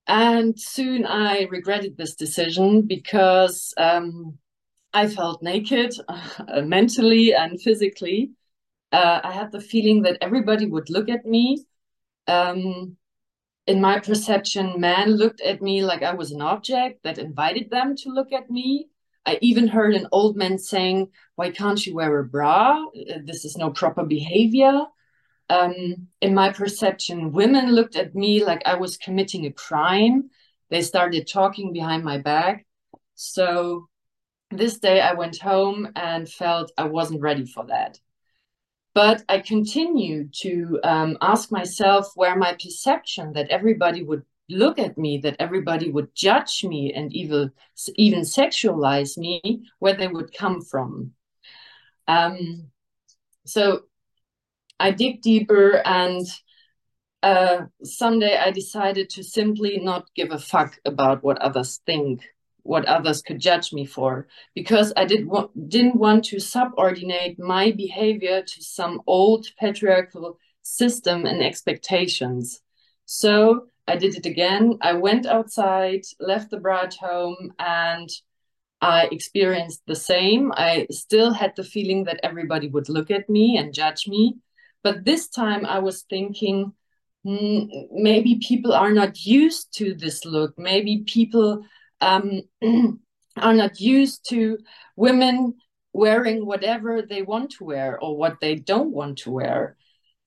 And 0.08 0.60
soon 0.60 1.06
I 1.06 1.48
regretted 1.52 1.96
this 1.96 2.16
decision 2.16 2.84
because 2.84 3.74
um, 3.78 4.40
I 4.94 5.08
felt 5.08 5.44
naked 5.44 5.94
mentally 6.64 7.34
and 7.34 7.62
physically. 7.62 8.32
Uh, 8.92 9.22
I 9.24 9.32
had 9.32 9.52
the 9.52 9.62
feeling 9.62 10.02
that 10.04 10.18
everybody 10.22 10.66
would 10.66 10.90
look 10.90 11.10
at 11.10 11.26
me. 11.26 11.66
Um, 12.28 12.98
in 13.68 13.82
my 13.82 14.00
perception, 14.00 14.80
men 14.80 15.12
looked 15.12 15.42
at 15.42 15.62
me 15.62 15.84
like 15.84 16.02
I 16.02 16.14
was 16.14 16.32
an 16.32 16.42
object 16.42 17.04
that 17.04 17.20
invited 17.20 17.70
them 17.70 17.96
to 17.98 18.10
look 18.10 18.34
at 18.34 18.50
me. 18.50 18.88
I 19.26 19.38
even 19.42 19.68
heard 19.68 19.94
an 19.94 20.08
old 20.12 20.36
man 20.36 20.58
saying, 20.58 21.10
Why 21.36 21.52
can't 21.52 21.86
you 21.86 21.94
wear 21.94 22.18
a 22.18 22.24
bra? 22.24 22.84
This 23.24 23.46
is 23.46 23.58
no 23.58 23.70
proper 23.70 24.04
behavior. 24.04 24.86
Um, 25.50 26.08
in 26.22 26.34
my 26.34 26.52
perception, 26.52 27.32
women 27.32 27.72
looked 27.72 27.96
at 27.96 28.16
me 28.16 28.44
like 28.44 28.64
I 28.66 28.76
was 28.76 28.98
committing 28.98 29.46
a 29.46 29.52
crime. 29.52 30.30
They 30.70 30.82
started 30.82 31.28
talking 31.28 31.74
behind 31.74 32.04
my 32.04 32.20
back. 32.20 32.66
So 33.16 33.88
this 34.52 34.80
day 34.80 35.02
I 35.02 35.14
went 35.14 35.38
home 35.38 35.92
and 35.96 36.30
felt 36.30 36.72
I 36.78 36.86
wasn't 36.86 37.22
ready 37.22 37.46
for 37.46 37.66
that. 37.66 38.00
But 39.00 39.24
I 39.30 39.40
continued 39.40 40.34
to 40.42 40.78
um, 40.84 41.18
ask 41.22 41.54
myself 41.54 42.12
where 42.16 42.36
my 42.36 42.58
perception 42.62 43.32
that 43.32 43.48
everybody 43.48 44.04
would 44.04 44.24
look 44.50 44.78
at 44.78 44.98
me, 44.98 45.20
that 45.20 45.38
everybody 45.40 45.90
would 45.90 46.14
judge 46.14 46.66
me 46.66 46.92
and 46.92 47.14
even, 47.14 47.54
even 47.96 48.24
sexualize 48.24 49.18
me, 49.18 49.70
where 49.80 49.94
they 49.94 50.10
would 50.10 50.34
come 50.34 50.60
from. 50.60 51.14
Um, 52.10 52.72
so 53.46 53.84
I 54.82 54.92
dig 54.92 55.22
deeper 55.22 55.82
and 55.86 56.28
uh, 57.24 57.68
someday 57.82 58.38
I 58.38 58.52
decided 58.52 59.12
to 59.12 59.24
simply 59.24 59.80
not 59.80 60.14
give 60.14 60.34
a 60.34 60.40
fuck 60.40 60.78
about 60.84 61.24
what 61.24 61.38
others 61.38 61.80
think 61.86 62.26
what 62.64 62.86
others 62.86 63.22
could 63.22 63.40
judge 63.40 63.74
me 63.74 63.86
for 63.86 64.28
because 64.56 64.94
I 64.96 65.06
did 65.06 65.26
wa- 65.26 65.50
didn't 65.68 65.96
want 65.96 66.26
to 66.26 66.40
subordinate 66.40 67.40
my 67.40 67.72
behavior 67.72 68.42
to 68.42 68.64
some 68.64 69.02
old 69.08 69.48
patriarchal 69.60 70.38
system 70.62 71.26
and 71.26 71.42
expectations. 71.42 72.62
So 73.06 73.68
I 73.88 73.96
did 73.96 74.16
it 74.16 74.26
again. 74.26 74.78
I 74.82 74.94
went 74.94 75.26
outside, 75.26 76.04
left 76.20 76.52
the 76.52 76.60
bride 76.60 76.94
home, 76.94 77.54
and 77.58 78.10
I 78.82 79.10
experienced 79.12 79.82
the 79.88 79.96
same. 79.96 80.52
I 80.56 80.88
still 80.92 81.34
had 81.34 81.56
the 81.56 81.64
feeling 81.64 82.04
that 82.06 82.20
everybody 82.24 82.68
would 82.68 82.88
look 82.88 83.12
at 83.12 83.30
me 83.30 83.58
and 83.58 83.74
judge 83.74 84.08
me. 84.08 84.36
But 84.84 85.04
this 85.06 85.28
time 85.28 85.66
I 85.66 85.80
was 85.80 86.04
thinking, 86.04 86.74
mm, 87.26 87.68
maybe 87.92 88.40
people 88.48 88.74
are 88.74 88.94
not 88.94 89.26
used 89.26 89.74
to 89.78 89.94
this 89.96 90.24
look. 90.24 90.58
Maybe 90.58 91.04
people 91.06 91.66
um, 92.02 92.42
are 93.38 93.54
not 93.54 93.80
used 93.80 94.28
to 94.30 94.58
women 94.96 95.56
wearing 95.94 96.46
whatever 96.46 97.02
they 97.02 97.22
want 97.22 97.52
to 97.52 97.64
wear 97.64 98.00
or 98.00 98.16
what 98.16 98.40
they 98.40 98.56
don't 98.56 98.92
want 98.92 99.20
to 99.20 99.32
wear. 99.32 99.76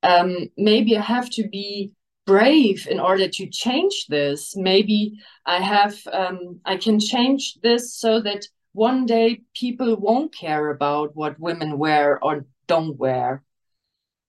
Um, 0.03 0.49
maybe 0.57 0.97
I 0.97 1.03
have 1.03 1.31
to 1.31 1.49
be 1.49 1.93
brave 2.27 2.87
in 2.89 3.01
order 3.01 3.29
to 3.29 3.47
change 3.47 4.07
this. 4.09 4.57
Maybe 4.57 5.19
I 5.47 5.61
have 5.61 5.97
um, 6.13 6.61
I 6.65 6.77
can 6.77 6.99
change 7.01 7.59
this 7.63 7.95
so 7.95 8.21
that 8.21 8.47
one 8.73 9.07
day 9.07 9.43
people 9.55 9.97
won't 9.97 10.35
care 10.35 10.71
about 10.71 11.15
what 11.15 11.39
women 11.39 11.79
wear 11.79 12.23
or 12.23 12.47
don't 12.67 12.97
wear. 12.97 13.43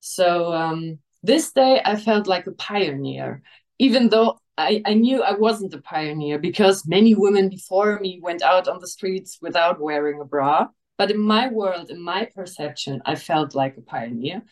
So 0.01 0.53
um, 0.53 0.99
this 1.23 1.53
day 1.53 1.81
I 1.83 1.95
felt 1.95 2.27
like 2.27 2.45
a 2.47 2.51
pioneer, 2.51 3.41
even 3.79 4.09
though 4.09 4.39
I, 4.57 4.81
I 4.85 4.93
knew 4.93 5.23
I 5.23 5.33
wasn't 5.33 5.73
a 5.73 5.81
pioneer 5.81 6.37
because 6.37 6.87
many 6.87 7.15
women 7.15 7.49
before 7.49 7.99
me 7.99 8.19
went 8.21 8.43
out 8.43 8.67
on 8.67 8.79
the 8.79 8.87
streets 8.87 9.39
without 9.41 9.79
wearing 9.79 10.21
a 10.21 10.25
bra. 10.25 10.67
But 10.97 11.09
in 11.09 11.19
my 11.19 11.47
world, 11.47 11.89
in 11.89 12.01
my 12.01 12.25
perception, 12.35 13.01
I 13.05 13.15
felt 13.15 13.55
like 13.55 13.77
a 13.77 13.81
pioneer. 13.81 14.43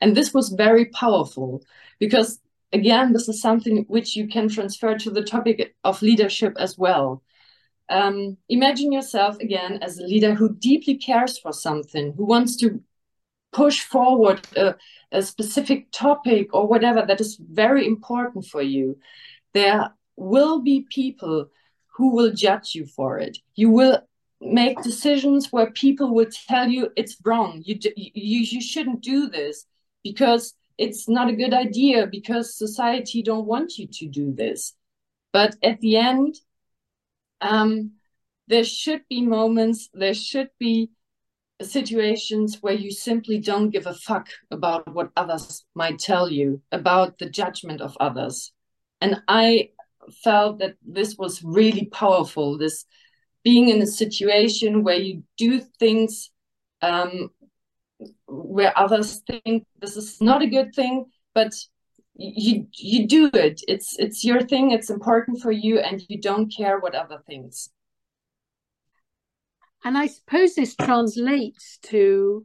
And 0.00 0.16
this 0.16 0.32
was 0.32 0.48
very 0.48 0.86
powerful 0.86 1.62
because, 1.98 2.40
again, 2.72 3.12
this 3.12 3.28
is 3.28 3.42
something 3.42 3.84
which 3.86 4.16
you 4.16 4.26
can 4.26 4.48
transfer 4.48 4.96
to 4.96 5.10
the 5.10 5.22
topic 5.22 5.74
of 5.84 6.00
leadership 6.00 6.54
as 6.58 6.78
well. 6.78 7.22
Um, 7.90 8.38
imagine 8.48 8.92
yourself 8.92 9.38
again 9.40 9.80
as 9.82 9.98
a 9.98 10.04
leader 10.04 10.34
who 10.34 10.54
deeply 10.54 10.96
cares 10.96 11.38
for 11.38 11.52
something, 11.52 12.14
who 12.16 12.24
wants 12.24 12.56
to 12.58 12.80
push 13.52 13.80
forward 13.80 14.40
a, 14.56 14.76
a 15.12 15.20
specific 15.20 15.90
topic 15.92 16.54
or 16.54 16.66
whatever 16.66 17.04
that 17.06 17.20
is 17.20 17.36
very 17.36 17.86
important 17.86 18.46
for 18.46 18.62
you 18.62 18.96
there 19.52 19.92
will 20.16 20.60
be 20.60 20.86
people 20.90 21.48
who 21.96 22.14
will 22.14 22.32
judge 22.32 22.74
you 22.74 22.86
for 22.86 23.18
it. 23.18 23.38
You 23.54 23.70
will 23.70 24.00
make 24.40 24.82
decisions 24.82 25.52
where 25.52 25.70
people 25.70 26.14
will 26.14 26.30
tell 26.48 26.68
you 26.68 26.90
it's 26.96 27.16
wrong. 27.24 27.62
You, 27.64 27.78
you, 27.96 28.40
you 28.40 28.60
shouldn't 28.60 29.02
do 29.02 29.28
this 29.28 29.66
because 30.02 30.54
it's 30.78 31.08
not 31.08 31.28
a 31.28 31.36
good 31.36 31.52
idea 31.52 32.06
because 32.06 32.56
society 32.56 33.22
don't 33.22 33.46
want 33.46 33.76
you 33.76 33.86
to 33.86 34.06
do 34.06 34.32
this. 34.32 34.74
But 35.32 35.56
at 35.62 35.80
the 35.80 35.96
end, 35.96 36.36
um, 37.40 37.92
there 38.48 38.64
should 38.64 39.02
be 39.08 39.20
moments, 39.22 39.88
there 39.92 40.14
should 40.14 40.50
be 40.58 40.90
situations 41.62 42.58
where 42.62 42.74
you 42.74 42.90
simply 42.90 43.38
don't 43.38 43.70
give 43.70 43.86
a 43.86 43.94
fuck 43.94 44.28
about 44.50 44.92
what 44.94 45.10
others 45.16 45.64
might 45.74 45.98
tell 45.98 46.30
you, 46.30 46.62
about 46.72 47.18
the 47.18 47.28
judgment 47.28 47.82
of 47.82 47.96
others 48.00 48.52
And 49.00 49.22
I 49.28 49.70
felt 50.22 50.58
that 50.58 50.76
this 50.86 51.16
was 51.16 51.42
really 51.42 51.86
powerful. 51.86 52.58
This 52.58 52.84
being 53.42 53.68
in 53.68 53.80
a 53.80 53.86
situation 53.86 54.82
where 54.82 54.98
you 54.98 55.22
do 55.36 55.60
things 55.78 56.30
um, 56.82 57.30
where 58.26 58.76
others 58.78 59.22
think 59.26 59.66
this 59.80 59.96
is 59.96 60.20
not 60.20 60.42
a 60.42 60.46
good 60.46 60.74
thing, 60.74 61.06
but 61.34 61.52
you 62.14 62.66
you 62.72 63.06
do 63.06 63.30
it. 63.32 63.62
It's 63.66 63.98
it's 63.98 64.24
your 64.24 64.42
thing. 64.42 64.70
It's 64.70 64.90
important 64.90 65.40
for 65.40 65.52
you, 65.52 65.78
and 65.78 66.02
you 66.08 66.20
don't 66.20 66.54
care 66.54 66.78
what 66.78 66.94
other 66.94 67.22
things. 67.26 67.70
And 69.84 69.96
I 69.96 70.08
suppose 70.08 70.54
this 70.54 70.74
translates 70.76 71.78
to 71.84 72.44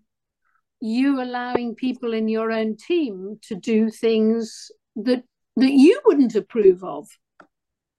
you 0.82 1.22
allowing 1.22 1.76
people 1.76 2.14
in 2.14 2.28
your 2.30 2.52
own 2.52 2.78
team 2.78 3.40
to 3.44 3.56
do 3.56 3.90
things 3.90 4.72
that 4.96 5.24
that 5.56 5.72
you 5.72 6.02
wouldn't 6.06 6.36
approve 6.36 6.84
of. 6.84 7.08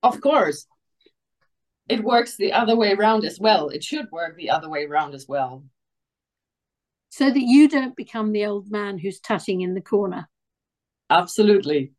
Of 0.03 0.21
course. 0.21 0.67
It 1.89 2.03
works 2.03 2.37
the 2.37 2.53
other 2.53 2.77
way 2.77 2.93
around 2.93 3.25
as 3.25 3.39
well. 3.39 3.69
It 3.69 3.85
should 3.85 4.11
work 4.11 4.37
the 4.37 4.51
other 4.51 4.69
way 4.69 4.85
around 4.85 5.15
as 5.15 5.27
well. 5.29 5.65
So 7.11 7.31
that 7.31 7.41
you 7.41 7.69
don't 7.69 7.97
become 7.97 8.33
the 8.33 8.47
old 8.47 8.71
man 8.71 8.99
who's 8.99 9.21
tutting 9.21 9.61
in 9.61 9.75
the 9.75 9.81
corner. 9.81 10.29
Absolutely. 11.09 11.93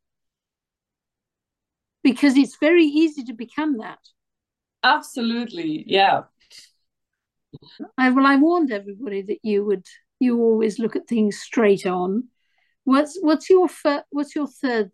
Because 2.03 2.37
it's 2.37 2.57
very 2.59 2.85
easy 2.85 3.23
to 3.23 3.33
become 3.33 3.77
that. 3.77 3.99
Absolutely. 4.83 5.83
Yeah. 5.87 6.23
I, 7.97 8.09
well, 8.11 8.25
I 8.25 8.35
warned 8.35 8.71
everybody 8.71 9.21
that 9.23 9.39
you 9.43 9.65
would 9.65 9.85
you 10.19 10.39
always 10.39 10.79
look 10.79 10.95
at 10.95 11.07
things 11.07 11.39
straight 11.39 11.85
on. 11.85 12.27
What's 12.83 13.17
what's 13.21 13.49
your 13.49 13.67
what's 14.09 14.35
your 14.35 14.47
third 14.47 14.91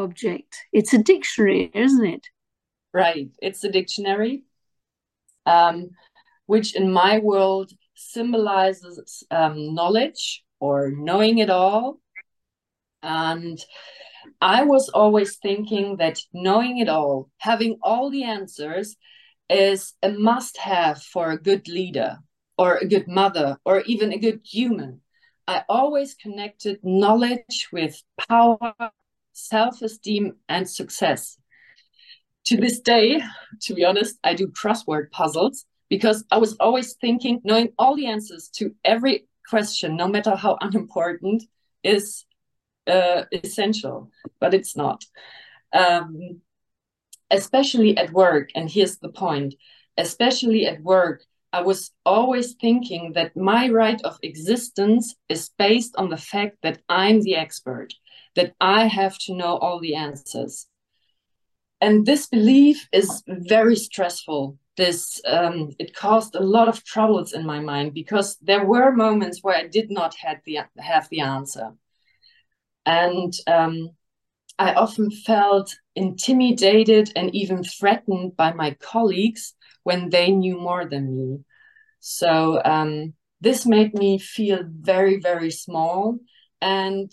object? 0.00 0.56
It's 0.72 0.92
a 0.92 1.02
dictionary, 1.02 1.70
isn't 1.74 2.04
it? 2.04 2.26
Right. 2.92 3.30
It's 3.40 3.62
a 3.64 3.70
dictionary, 3.70 4.42
um, 5.46 5.90
which 6.46 6.74
in 6.74 6.92
my 6.92 7.18
world 7.18 7.72
symbolizes 7.94 9.24
um, 9.30 9.74
knowledge 9.74 10.44
or 10.58 10.90
knowing 10.90 11.38
it 11.38 11.50
all. 11.50 12.00
And 13.02 13.58
I 14.40 14.64
was 14.64 14.88
always 14.88 15.36
thinking 15.36 15.96
that 15.98 16.18
knowing 16.32 16.78
it 16.78 16.88
all, 16.88 17.30
having 17.38 17.78
all 17.82 18.10
the 18.10 18.24
answers, 18.24 18.96
is 19.48 19.94
a 20.02 20.10
must 20.10 20.56
have 20.58 21.02
for 21.02 21.30
a 21.30 21.40
good 21.40 21.68
leader 21.68 22.18
or 22.56 22.76
a 22.76 22.86
good 22.86 23.08
mother 23.08 23.58
or 23.64 23.80
even 23.82 24.12
a 24.12 24.18
good 24.18 24.40
human. 24.44 25.00
I 25.46 25.64
always 25.68 26.14
connected 26.14 26.78
knowledge 26.84 27.68
with 27.72 28.00
power, 28.28 28.74
self 29.48 29.82
esteem, 29.82 30.34
and 30.48 30.68
success. 30.68 31.38
To 32.46 32.56
this 32.56 32.80
day, 32.80 33.20
to 33.62 33.74
be 33.74 33.84
honest, 33.84 34.18
I 34.24 34.34
do 34.34 34.48
crossword 34.48 35.10
puzzles 35.10 35.64
because 35.88 36.24
I 36.30 36.38
was 36.38 36.56
always 36.58 36.94
thinking 36.94 37.40
knowing 37.44 37.72
all 37.78 37.96
the 37.96 38.06
answers 38.06 38.48
to 38.56 38.74
every 38.84 39.26
question, 39.48 39.96
no 39.96 40.08
matter 40.08 40.34
how 40.36 40.56
unimportant, 40.60 41.44
is 41.82 42.24
uh, 42.86 43.24
essential, 43.32 44.10
but 44.38 44.54
it's 44.54 44.76
not. 44.76 45.04
Um, 45.72 46.40
especially 47.30 47.96
at 47.96 48.12
work, 48.12 48.50
and 48.54 48.68
here's 48.68 48.98
the 48.98 49.08
point 49.08 49.54
especially 50.00 50.66
at 50.66 50.82
work, 50.82 51.24
I 51.52 51.62
was 51.62 51.90
always 52.06 52.54
thinking 52.54 53.12
that 53.14 53.36
my 53.36 53.68
right 53.68 54.00
of 54.02 54.18
existence 54.22 55.14
is 55.28 55.50
based 55.58 55.96
on 55.96 56.08
the 56.08 56.16
fact 56.16 56.58
that 56.62 56.78
I'm 56.88 57.22
the 57.22 57.36
expert, 57.36 57.92
that 58.36 58.54
I 58.60 58.86
have 58.86 59.18
to 59.18 59.34
know 59.34 59.56
all 59.56 59.80
the 59.80 59.94
answers. 59.94 60.66
And 61.80 62.04
this 62.04 62.26
belief 62.26 62.88
is 62.92 63.22
very 63.26 63.76
stressful. 63.76 64.58
This 64.76 65.20
um, 65.26 65.70
it 65.78 65.94
caused 65.94 66.34
a 66.34 66.40
lot 66.42 66.68
of 66.68 66.84
troubles 66.84 67.32
in 67.32 67.44
my 67.44 67.60
mind 67.60 67.92
because 67.94 68.36
there 68.40 68.64
were 68.64 68.92
moments 68.92 69.40
where 69.42 69.56
I 69.56 69.66
did 69.66 69.90
not 69.90 70.14
have 70.16 70.38
the 70.44 70.60
have 70.78 71.08
the 71.10 71.20
answer, 71.20 71.72
and 72.86 73.32
um, 73.46 73.90
I 74.58 74.74
often 74.74 75.10
felt 75.10 75.74
intimidated 75.96 77.12
and 77.16 77.34
even 77.34 77.64
threatened 77.64 78.36
by 78.36 78.52
my 78.52 78.72
colleagues 78.80 79.54
when 79.84 80.10
they 80.10 80.30
knew 80.30 80.58
more 80.58 80.84
than 80.84 81.16
me. 81.16 81.38
So 82.00 82.60
um, 82.64 83.14
this 83.40 83.64
made 83.64 83.94
me 83.94 84.18
feel 84.18 84.60
very, 84.66 85.18
very 85.18 85.50
small. 85.50 86.18
And 86.60 87.10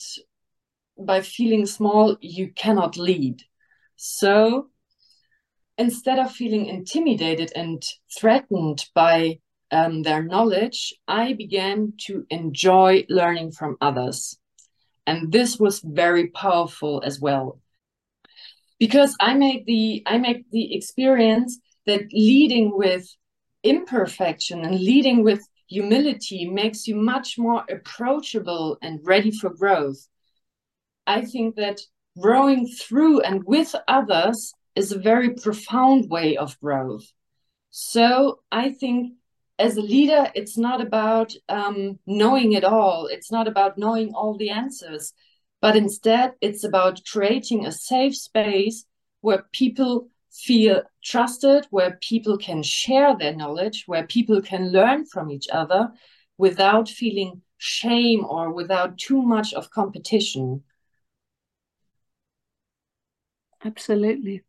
by 0.99 1.21
feeling 1.21 1.65
small, 1.65 2.17
you 2.21 2.51
cannot 2.53 2.97
lead. 2.97 3.43
So 3.95 4.69
instead 5.77 6.19
of 6.19 6.31
feeling 6.31 6.65
intimidated 6.65 7.51
and 7.55 7.83
threatened 8.17 8.86
by 8.93 9.39
um, 9.71 10.03
their 10.03 10.23
knowledge, 10.23 10.93
I 11.07 11.33
began 11.33 11.93
to 12.07 12.25
enjoy 12.29 13.05
learning 13.10 13.51
from 13.51 13.77
others. 13.81 14.38
And 15.05 15.31
this 15.31 15.60
was 15.60 15.79
very 15.79 16.27
powerful 16.27 17.01
as 17.05 17.19
well. 17.19 17.60
Because 18.79 19.15
I 19.19 19.33
make 19.33 19.65
the 19.65 20.03
I 20.05 20.17
make 20.17 20.49
the 20.51 20.75
experience 20.75 21.60
that 21.86 22.01
leading 22.12 22.77
with 22.77 23.07
imperfection 23.63 24.63
and 24.63 24.79
leading 24.79 25.23
with 25.23 25.47
humility 25.67 26.47
makes 26.49 26.88
you 26.88 26.95
much 26.95 27.38
more 27.38 27.65
approachable 27.69 28.77
and 28.81 28.99
ready 29.03 29.31
for 29.31 29.49
growth. 29.49 30.07
I 31.08 31.26
think 31.26 31.56
that 31.56 31.80
growing 32.20 32.67
through 32.67 33.22
and 33.22 33.43
with 33.46 33.74
others 33.88 34.54
is 34.76 34.91
a 34.91 35.00
very 35.00 35.34
profound 35.34 36.10
way 36.10 36.38
of 36.38 36.60
growth. 36.60 37.06
So 37.72 38.41
I 38.52 38.70
think 38.70 39.13
as 39.60 39.78
a 39.78 39.82
leader, 39.82 40.32
it's 40.36 40.58
not 40.58 40.82
about 40.82 41.34
um, 41.50 42.00
knowing 42.06 42.54
it 42.54 42.63
all, 42.63 43.08
it's 43.08 43.32
not 43.32 43.48
about 43.48 43.78
knowing 43.78 44.13
all 44.13 44.38
the 44.38 44.52
answers, 44.52 45.13
but 45.62 45.76
instead, 45.76 46.34
it's 46.41 46.63
about 46.63 47.02
creating 47.12 47.65
a 47.65 47.72
safe 47.72 48.15
space 48.15 48.86
where 49.22 49.46
people 49.54 50.10
feel 50.32 50.84
trusted, 51.04 51.65
where 51.72 51.98
people 52.02 52.38
can 52.38 52.62
share 52.62 53.17
their 53.17 53.36
knowledge, 53.36 53.86
where 53.88 54.06
people 54.06 54.41
can 54.41 54.72
learn 54.72 55.06
from 55.06 55.32
each 55.32 55.48
other 55.52 55.89
without 56.38 56.88
feeling 56.88 57.41
shame 57.58 58.24
or 58.26 58.52
without 58.52 58.98
too 59.00 59.24
much 59.24 59.54
of 59.54 59.72
competition. 59.72 60.63
Absolutely. 63.63 64.43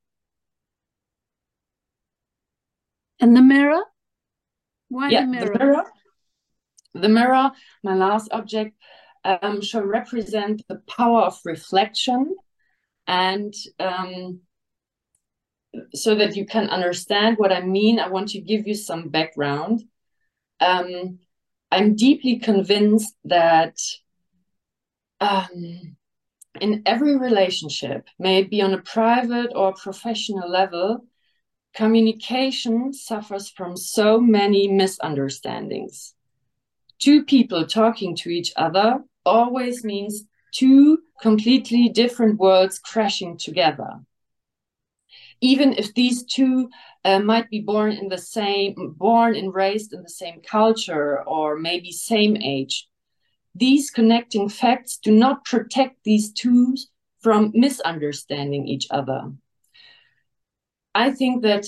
And 3.21 3.37
the 3.37 3.42
mirror? 3.42 3.83
Why 4.88 5.11
yeah, 5.11 5.23
the 5.23 5.27
mirror? 5.27 5.53
The 5.53 5.59
mirror, 5.59 5.85
the 6.94 7.09
mirror 7.09 7.51
my 7.83 7.94
last 7.94 8.29
object, 8.33 8.77
um, 9.25 9.61
shall 9.61 9.83
represent 9.83 10.62
the 10.68 10.77
power 10.88 11.23
of 11.23 11.38
reflection 11.44 12.37
and 13.07 13.53
um, 13.81 14.40
so 15.94 16.14
that 16.14 16.37
you 16.37 16.47
can 16.47 16.68
understand 16.71 17.37
what 17.38 17.53
I 17.53 17.61
mean, 17.61 17.99
I 17.99 18.09
want 18.09 18.29
to 18.31 18.40
give 18.40 18.66
you 18.66 18.75
some 18.75 19.09
background. 19.09 19.83
Um, 20.61 21.18
I'm 21.71 21.94
deeply 21.94 22.38
convinced 22.38 23.14
that 23.25 23.77
um, 25.21 25.97
in 26.61 26.83
every 26.87 27.16
relationship, 27.16 28.09
may 28.18 28.38
it 28.40 28.51
be 28.51 28.61
on 28.62 28.75
a 28.75 28.83
private 28.83 29.53
or 29.55 29.73
professional 29.73 30.51
level, 30.51 31.05
communication 31.75 32.92
suffers 32.92 33.49
from 33.49 33.77
so 33.77 34.21
many 34.21 34.68
misunderstandings. 34.68 36.14
Two 36.99 37.25
people 37.25 37.66
talking 37.66 38.16
to 38.16 38.31
each 38.31 38.53
other 38.57 39.05
always 39.25 39.85
means 39.85 40.25
two 40.53 40.99
completely 41.21 41.88
different 41.88 42.38
worlds 42.38 42.79
crashing 42.79 43.37
together 43.37 44.01
even 45.40 45.73
if 45.75 45.94
these 45.94 46.25
two 46.25 46.68
uh, 47.05 47.21
might 47.21 47.49
be 47.51 47.61
born 47.61 47.92
in 47.92 48.09
the 48.09 48.18
same 48.18 48.94
born 48.97 49.37
and 49.37 49.55
raised 49.55 49.92
in 49.92 50.03
the 50.03 50.09
same 50.09 50.40
culture 50.40 51.23
or 51.25 51.59
maybe 51.59 51.92
same 51.92 52.37
age 52.37 52.88
these 53.54 53.90
connecting 53.90 54.48
facts 54.48 54.98
do 54.98 55.11
not 55.11 55.44
protect 55.44 55.96
these 56.04 56.32
two 56.32 56.76
from 57.20 57.50
misunderstanding 57.54 58.66
each 58.66 58.87
other 58.90 59.32
i 60.94 61.11
think 61.11 61.42
that 61.42 61.66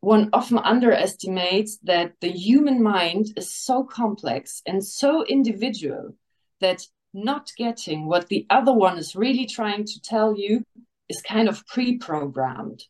one 0.00 0.28
often 0.32 0.58
underestimates 0.58 1.78
that 1.84 2.14
the 2.20 2.30
human 2.30 2.82
mind 2.82 3.26
is 3.36 3.54
so 3.54 3.84
complex 3.84 4.60
and 4.66 4.84
so 4.84 5.24
individual 5.26 6.14
that 6.60 6.84
not 7.14 7.52
getting 7.56 8.06
what 8.06 8.28
the 8.28 8.46
other 8.50 8.72
one 8.72 8.98
is 8.98 9.14
really 9.14 9.46
trying 9.46 9.84
to 9.84 10.00
tell 10.00 10.36
you 10.36 10.64
is 11.08 11.22
kind 11.22 11.48
of 11.48 11.66
pre 11.66 11.98
programmed. 11.98 12.84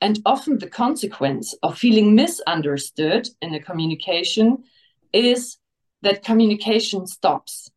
And 0.00 0.20
often 0.26 0.58
the 0.58 0.68
consequence 0.68 1.54
of 1.62 1.78
feeling 1.78 2.14
misunderstood 2.14 3.28
in 3.40 3.54
a 3.54 3.60
communication 3.60 4.64
is 5.12 5.56
that 6.02 6.24
communication 6.24 7.06
stops. 7.06 7.70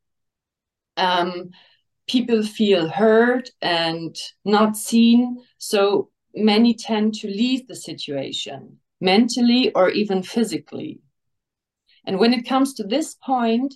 Um, 0.98 1.52
people 2.08 2.44
feel 2.44 2.90
heard 2.90 3.50
and 3.62 4.16
not 4.44 4.76
seen. 4.76 5.44
So 5.58 6.10
many 6.36 6.74
tend 6.74 7.14
to 7.16 7.28
leave 7.28 7.68
the 7.68 7.76
situation 7.76 8.78
mentally 9.02 9.72
or 9.74 9.90
even 9.90 10.24
physically. 10.24 11.00
And 12.06 12.20
when 12.20 12.34
it 12.34 12.48
comes 12.48 12.74
to 12.76 12.84
this 12.84 13.16
point, 13.16 13.76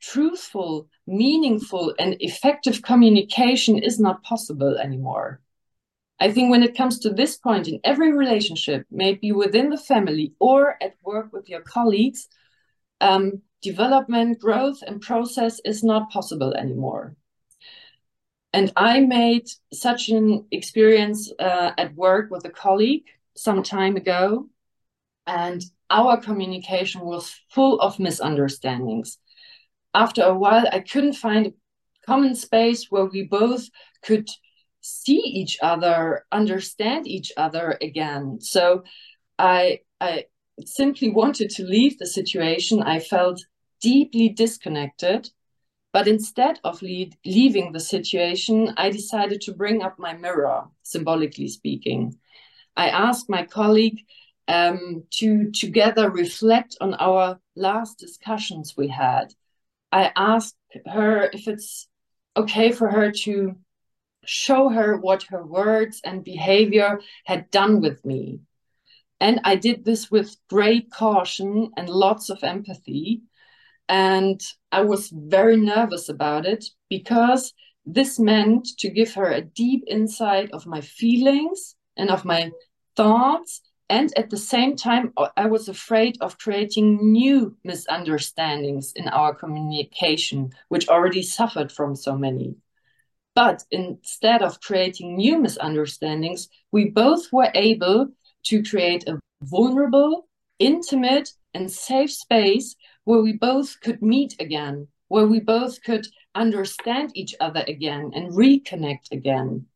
truthful, 0.00 0.88
meaningful, 1.06 1.94
and 1.98 2.16
effective 2.20 2.82
communication 2.82 3.78
is 3.78 3.98
not 3.98 4.22
possible 4.22 4.76
anymore. 4.78 5.40
I 6.20 6.30
think 6.30 6.50
when 6.50 6.62
it 6.62 6.76
comes 6.76 6.98
to 7.00 7.10
this 7.10 7.36
point 7.36 7.68
in 7.68 7.80
every 7.84 8.12
relationship, 8.12 8.86
maybe 8.90 9.32
within 9.32 9.70
the 9.70 9.76
family 9.76 10.34
or 10.38 10.76
at 10.82 10.94
work 11.02 11.32
with 11.32 11.48
your 11.48 11.60
colleagues, 11.60 12.28
um, 13.04 13.42
development, 13.60 14.40
growth, 14.40 14.82
and 14.86 15.00
process 15.00 15.60
is 15.64 15.84
not 15.84 16.10
possible 16.10 16.54
anymore. 16.54 17.16
And 18.52 18.72
I 18.76 19.00
made 19.00 19.46
such 19.72 20.08
an 20.08 20.46
experience 20.50 21.30
uh, 21.38 21.72
at 21.76 21.94
work 21.94 22.30
with 22.30 22.44
a 22.46 22.50
colleague 22.50 23.04
some 23.36 23.62
time 23.62 23.96
ago, 23.96 24.48
and 25.26 25.62
our 25.90 26.16
communication 26.20 27.02
was 27.02 27.34
full 27.50 27.78
of 27.80 27.98
misunderstandings. 27.98 29.18
After 29.92 30.22
a 30.22 30.34
while, 30.34 30.66
I 30.72 30.80
couldn't 30.80 31.14
find 31.14 31.46
a 31.46 31.52
common 32.06 32.34
space 32.34 32.86
where 32.90 33.04
we 33.04 33.24
both 33.24 33.68
could 34.02 34.28
see 34.80 35.22
each 35.40 35.58
other, 35.62 36.24
understand 36.32 37.06
each 37.06 37.32
other 37.36 37.76
again. 37.80 38.38
So 38.40 38.84
I, 39.38 39.80
I 40.00 40.24
simply 40.64 41.10
wanted 41.10 41.50
to 41.50 41.64
leave 41.64 41.98
the 41.98 42.06
situation. 42.06 42.82
I 42.82 43.00
felt 43.00 43.40
deeply 43.80 44.28
disconnected. 44.28 45.30
But 45.92 46.08
instead 46.08 46.58
of 46.64 46.82
lead, 46.82 47.16
leaving 47.24 47.70
the 47.70 47.80
situation, 47.80 48.74
I 48.76 48.90
decided 48.90 49.40
to 49.42 49.54
bring 49.54 49.82
up 49.82 49.96
my 49.96 50.12
mirror, 50.14 50.64
symbolically 50.82 51.46
speaking. 51.46 52.18
I 52.76 52.88
asked 52.88 53.30
my 53.30 53.44
colleague 53.44 54.00
um, 54.48 55.04
to 55.18 55.52
together 55.52 56.10
reflect 56.10 56.76
on 56.80 56.94
our 56.94 57.38
last 57.54 57.98
discussions 57.98 58.74
we 58.76 58.88
had. 58.88 59.34
I 59.92 60.10
asked 60.16 60.56
her 60.86 61.30
if 61.32 61.46
it's 61.46 61.86
okay 62.36 62.72
for 62.72 62.90
her 62.90 63.12
to 63.12 63.54
show 64.24 64.70
her 64.70 64.96
what 64.96 65.24
her 65.24 65.44
words 65.46 66.00
and 66.04 66.24
behavior 66.24 67.00
had 67.24 67.50
done 67.50 67.80
with 67.80 68.04
me. 68.04 68.40
And 69.20 69.40
I 69.44 69.56
did 69.56 69.84
this 69.84 70.10
with 70.10 70.36
great 70.48 70.90
caution 70.90 71.70
and 71.76 71.88
lots 71.88 72.30
of 72.30 72.42
empathy. 72.42 73.22
And 73.88 74.40
I 74.72 74.82
was 74.82 75.10
very 75.10 75.56
nervous 75.56 76.08
about 76.08 76.46
it 76.46 76.64
because 76.88 77.52
this 77.86 78.18
meant 78.18 78.66
to 78.78 78.88
give 78.88 79.14
her 79.14 79.30
a 79.30 79.42
deep 79.42 79.84
insight 79.86 80.50
of 80.52 80.66
my 80.66 80.80
feelings 80.80 81.76
and 81.96 82.10
of 82.10 82.24
my 82.24 82.50
thoughts. 82.96 83.60
And 83.90 84.12
at 84.16 84.30
the 84.30 84.38
same 84.38 84.76
time, 84.76 85.12
I 85.36 85.46
was 85.46 85.68
afraid 85.68 86.16
of 86.20 86.38
creating 86.38 87.12
new 87.12 87.56
misunderstandings 87.64 88.92
in 88.96 89.08
our 89.08 89.34
communication, 89.34 90.52
which 90.68 90.88
already 90.88 91.22
suffered 91.22 91.70
from 91.70 91.94
so 91.94 92.16
many. 92.16 92.56
But 93.34 93.64
instead 93.70 94.42
of 94.42 94.60
creating 94.60 95.16
new 95.16 95.38
misunderstandings, 95.38 96.48
we 96.72 96.90
both 96.90 97.30
were 97.32 97.50
able 97.54 98.08
to 98.44 98.62
create 98.62 99.06
a 99.08 99.18
vulnerable, 99.42 100.28
intimate, 100.58 101.30
and 101.54 101.70
safe 101.70 102.12
space 102.12 102.74
where 103.04 103.20
we 103.20 103.32
both 103.32 103.80
could 103.80 104.02
meet 104.02 104.34
again, 104.40 104.88
where 105.08 105.26
we 105.26 105.40
both 105.40 105.82
could 105.82 106.06
understand 106.34 107.10
each 107.14 107.34
other 107.40 107.64
again 107.68 108.10
and 108.14 108.32
reconnect 108.32 109.12
again. 109.12 109.66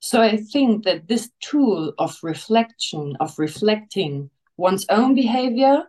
So 0.00 0.20
I 0.20 0.36
think 0.36 0.84
that 0.84 1.08
this 1.08 1.30
tool 1.40 1.92
of 1.98 2.18
reflection, 2.22 3.16
of 3.18 3.38
reflecting 3.38 4.30
one's 4.56 4.86
own 4.88 5.14
behavior, 5.14 5.84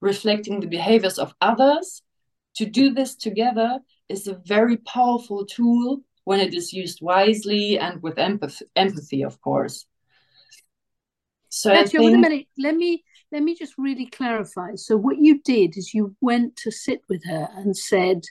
reflecting 0.00 0.60
the 0.60 0.66
behaviors 0.66 1.18
of 1.18 1.34
others, 1.40 2.02
to 2.56 2.66
do 2.66 2.92
this 2.92 3.16
together 3.16 3.80
is 4.08 4.26
a 4.26 4.40
very 4.44 4.76
powerful 4.78 5.46
tool 5.46 6.02
when 6.24 6.40
it 6.40 6.54
is 6.54 6.72
used 6.72 7.00
wisely 7.00 7.78
and 7.78 8.02
with 8.02 8.18
empathy, 8.18 8.64
empathy 8.76 9.22
of 9.22 9.40
course. 9.40 9.86
So 11.54 11.70
Katja, 11.72 11.98
think... 11.98 12.18
minute. 12.18 12.46
Let 12.58 12.74
me 12.74 13.04
let 13.30 13.42
me 13.42 13.54
just 13.54 13.74
really 13.78 14.06
clarify. 14.06 14.74
So 14.74 14.96
what 14.96 15.18
you 15.18 15.40
did 15.40 15.76
is 15.76 15.94
you 15.94 16.16
went 16.20 16.56
to 16.56 16.72
sit 16.72 17.02
with 17.08 17.24
her 17.26 17.48
and 17.54 17.76
said 17.76 18.24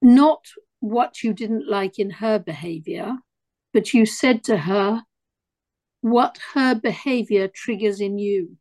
not 0.00 0.44
what 0.78 1.24
you 1.24 1.32
didn't 1.32 1.68
like 1.68 1.98
in 1.98 2.10
her 2.10 2.38
behavior, 2.38 3.16
but 3.72 3.92
you 3.92 4.06
said 4.06 4.44
to 4.44 4.56
her 4.56 5.02
what 6.00 6.38
her 6.54 6.76
behavior 6.76 7.48
triggers 7.48 8.00
in 8.00 8.18
you. 8.18 8.56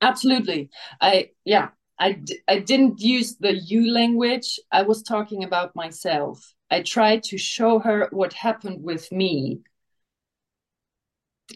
Absolutely. 0.00 0.70
I 1.00 1.30
yeah, 1.44 1.70
I 1.98 2.12
d- 2.12 2.40
I 2.46 2.60
didn't 2.60 3.00
use 3.00 3.34
the 3.34 3.52
you 3.52 3.92
language. 3.92 4.60
I 4.70 4.82
was 4.82 5.02
talking 5.02 5.42
about 5.42 5.74
myself. 5.74 6.54
I 6.70 6.82
tried 6.82 7.24
to 7.24 7.36
show 7.36 7.80
her 7.80 8.08
what 8.12 8.32
happened 8.32 8.84
with 8.84 9.10
me. 9.10 9.62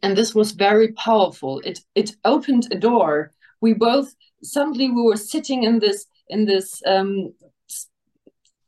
And 0.03 0.17
this 0.17 0.35
was 0.35 0.53
very 0.53 0.93
powerful. 0.93 1.61
It 1.61 1.81
it 1.95 2.17
opened 2.25 2.69
a 2.71 2.79
door. 2.79 3.33
We 3.61 3.75
both 3.75 4.15
suddenly 4.43 4.91
we 4.91 5.03
were 5.03 5.17
sitting 5.17 5.65
in 5.65 5.79
this 5.79 6.07
in 6.29 6.45
this 6.45 6.83
um, 6.87 7.33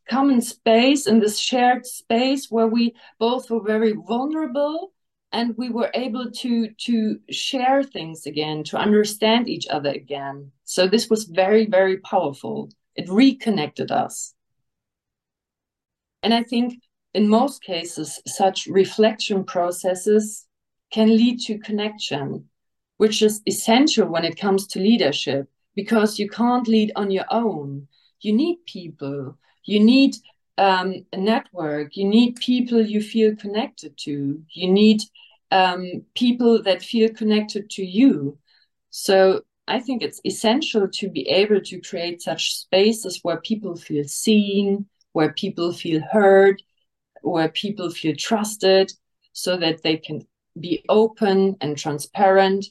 common 0.08 0.40
space 0.40 1.06
in 1.06 1.20
this 1.20 1.38
shared 1.38 1.86
space 1.86 2.50
where 2.50 2.66
we 2.66 2.94
both 3.18 3.50
were 3.50 3.62
very 3.62 3.92
vulnerable 3.92 4.92
and 5.32 5.54
we 5.58 5.68
were 5.68 5.90
able 5.92 6.30
to 6.30 6.70
to 6.86 7.18
share 7.30 7.82
things 7.82 8.24
again 8.24 8.64
to 8.64 8.78
understand 8.78 9.48
each 9.48 9.66
other 9.68 9.90
again 9.90 10.50
so 10.64 10.86
this 10.86 11.10
was 11.10 11.24
very 11.24 11.66
very 11.66 11.98
powerful 11.98 12.70
it 12.94 13.06
reconnected 13.10 13.90
us 13.90 14.34
and 16.22 16.32
I 16.32 16.42
think 16.42 16.80
in 17.14 17.28
most 17.28 17.62
cases, 17.62 18.20
such 18.26 18.66
reflection 18.66 19.44
processes 19.44 20.46
can 20.90 21.08
lead 21.08 21.40
to 21.40 21.58
connection, 21.58 22.48
which 22.96 23.22
is 23.22 23.42
essential 23.46 24.08
when 24.08 24.24
it 24.24 24.38
comes 24.38 24.66
to 24.68 24.80
leadership 24.80 25.48
because 25.74 26.18
you 26.18 26.28
can't 26.28 26.66
lead 26.66 26.92
on 26.96 27.10
your 27.10 27.26
own. 27.30 27.86
You 28.20 28.32
need 28.32 28.58
people, 28.66 29.38
you 29.64 29.80
need 29.80 30.16
um, 30.56 31.06
a 31.12 31.16
network, 31.16 31.96
you 31.96 32.04
need 32.04 32.36
people 32.36 32.80
you 32.80 33.00
feel 33.00 33.36
connected 33.36 33.96
to, 33.98 34.42
you 34.52 34.72
need 34.72 35.02
um, 35.50 36.04
people 36.14 36.62
that 36.62 36.82
feel 36.82 37.10
connected 37.10 37.70
to 37.70 37.84
you. 37.84 38.38
So 38.90 39.42
I 39.68 39.80
think 39.80 40.02
it's 40.02 40.20
essential 40.24 40.88
to 40.88 41.08
be 41.08 41.28
able 41.28 41.60
to 41.60 41.80
create 41.80 42.22
such 42.22 42.54
spaces 42.54 43.20
where 43.22 43.40
people 43.40 43.76
feel 43.76 44.04
seen, 44.04 44.86
where 45.12 45.32
people 45.32 45.72
feel 45.72 46.00
heard, 46.10 46.62
where 47.22 47.50
people 47.50 47.90
feel 47.90 48.16
trusted, 48.16 48.92
so 49.32 49.56
that 49.58 49.82
they 49.82 49.96
can 49.96 50.26
be 50.60 50.84
open 50.88 51.56
and 51.60 51.76
transparent. 51.76 52.66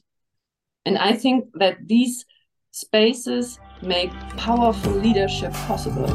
And 0.85 0.97
I 0.97 1.13
think 1.13 1.45
that 1.55 1.77
these 1.85 2.25
spaces 2.71 3.59
make 3.81 4.11
powerful 4.37 4.91
leadership 4.91 5.53
possible. 5.53 6.07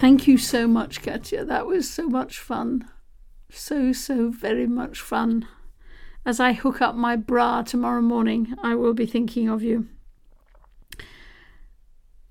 Thank 0.00 0.26
you 0.28 0.38
so 0.38 0.66
much, 0.68 1.02
Katja. 1.02 1.44
That 1.44 1.66
was 1.66 1.90
so 1.90 2.08
much 2.08 2.38
fun. 2.38 2.88
So, 3.50 3.92
so 3.92 4.30
very 4.30 4.66
much 4.66 5.00
fun. 5.00 5.48
As 6.24 6.40
I 6.40 6.52
hook 6.52 6.80
up 6.80 6.94
my 6.94 7.16
bra 7.16 7.62
tomorrow 7.62 8.02
morning, 8.02 8.54
I 8.62 8.74
will 8.74 8.94
be 8.94 9.06
thinking 9.06 9.48
of 9.48 9.62
you 9.62 9.88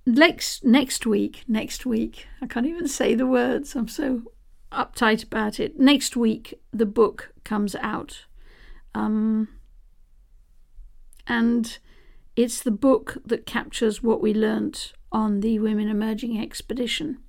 next 0.07 0.63
next 0.63 1.05
week 1.05 1.43
next 1.49 1.85
week 1.85 2.27
i 2.41 2.47
can't 2.47 2.65
even 2.65 2.87
say 2.87 3.13
the 3.13 3.27
words 3.27 3.75
i'm 3.75 3.89
so 3.89 4.21
uptight 4.77 5.23
about 5.23 5.59
it. 5.59 5.79
Next 5.79 6.15
week 6.15 6.59
the 6.71 6.85
book 6.85 7.33
comes 7.43 7.75
out. 7.75 8.25
Um, 8.95 9.49
and 11.25 11.77
it's 12.35 12.61
the 12.61 12.71
book 12.71 13.17
that 13.25 13.45
captures 13.45 14.01
what 14.01 14.21
we 14.21 14.33
learnt 14.33 14.93
on 15.11 15.41
the 15.41 15.59
women 15.59 15.89
emerging 15.89 16.39
expedition. 16.39 17.19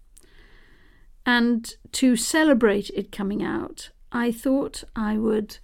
And 1.27 1.75
to 1.93 2.17
celebrate 2.17 2.91
it 2.91 3.13
coming 3.13 3.43
out 3.43 3.91
i 4.13 4.33
thought 4.33 4.85
i 4.97 5.17
would 5.17 5.59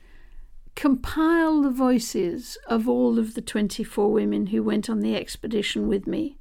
compile 0.75 1.63
the 1.63 1.71
voices 1.71 2.59
of 2.67 2.89
all 2.89 3.19
of 3.19 3.35
the 3.35 3.41
24 3.41 4.11
women 4.11 4.47
who 4.47 4.63
went 4.63 4.91
on 4.91 5.01
the 5.01 5.15
expedition 5.15 5.87
with 5.87 6.07
me 6.07 6.37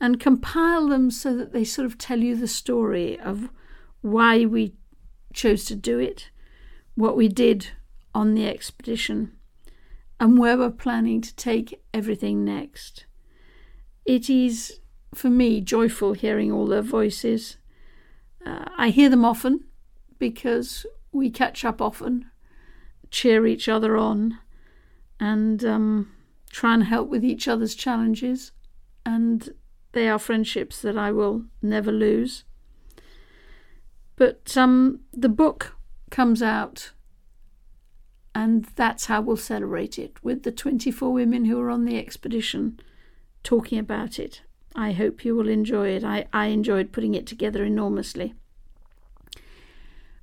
and 0.00 0.18
compile 0.18 0.88
them 0.88 1.10
so 1.10 1.36
that 1.36 1.52
they 1.52 1.64
sort 1.64 1.84
of 1.84 1.98
tell 1.98 2.18
you 2.18 2.34
the 2.34 2.48
story 2.48 3.20
of 3.20 3.50
why 4.02 4.44
we 4.44 4.74
chose 5.32 5.64
to 5.64 5.74
do 5.74 5.98
it, 5.98 6.30
what 6.94 7.16
we 7.16 7.28
did 7.28 7.68
on 8.14 8.34
the 8.34 8.46
expedition, 8.46 9.32
and 10.20 10.38
where 10.38 10.58
we're 10.58 10.70
planning 10.70 11.20
to 11.20 11.34
take 11.34 11.82
everything 11.94 12.44
next. 12.44 13.06
it 14.04 14.28
is, 14.28 14.80
for 15.14 15.30
me, 15.30 15.60
joyful 15.60 16.12
hearing 16.12 16.50
all 16.50 16.66
their 16.66 16.82
voices. 16.82 17.56
Uh, 18.44 18.64
I 18.76 18.90
hear 18.90 19.08
them 19.08 19.24
often 19.24 19.64
because 20.18 20.84
we 21.12 21.30
catch 21.30 21.64
up 21.64 21.80
often, 21.80 22.26
cheer 23.10 23.46
each 23.46 23.68
other 23.68 23.96
on, 23.96 24.38
and 25.20 25.64
um, 25.64 26.12
try 26.50 26.74
and 26.74 26.84
help 26.84 27.08
with 27.08 27.24
each 27.24 27.46
other's 27.46 27.74
challenges. 27.74 28.52
And 29.06 29.54
they 29.92 30.08
are 30.08 30.18
friendships 30.18 30.80
that 30.82 30.96
I 30.96 31.12
will 31.12 31.44
never 31.60 31.92
lose. 31.92 32.44
But 34.22 34.56
um, 34.56 35.00
the 35.12 35.28
book 35.28 35.74
comes 36.08 36.42
out, 36.44 36.92
and 38.36 38.64
that's 38.76 39.06
how 39.06 39.20
we'll 39.20 39.36
celebrate 39.36 39.98
it 39.98 40.22
with 40.22 40.44
the 40.44 40.52
24 40.52 41.12
women 41.12 41.46
who 41.46 41.58
are 41.58 41.70
on 41.70 41.86
the 41.86 41.98
expedition 41.98 42.78
talking 43.42 43.80
about 43.80 44.20
it. 44.20 44.42
I 44.76 44.92
hope 44.92 45.24
you 45.24 45.34
will 45.34 45.48
enjoy 45.48 45.88
it. 45.88 46.04
I, 46.04 46.26
I 46.32 46.46
enjoyed 46.46 46.92
putting 46.92 47.16
it 47.16 47.26
together 47.26 47.64
enormously. 47.64 48.34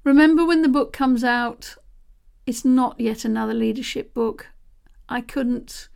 Remember 0.05 0.45
when 0.45 0.62
the 0.62 0.69
book 0.69 0.93
comes 0.93 1.25
out, 1.25 1.75
it's 2.45 2.63
not 2.63 2.97
yet 3.01 3.25
another 3.25 3.53
leadership 3.53 4.13
book. 4.13 4.47
I 5.09 5.19
couldn't 5.19 5.88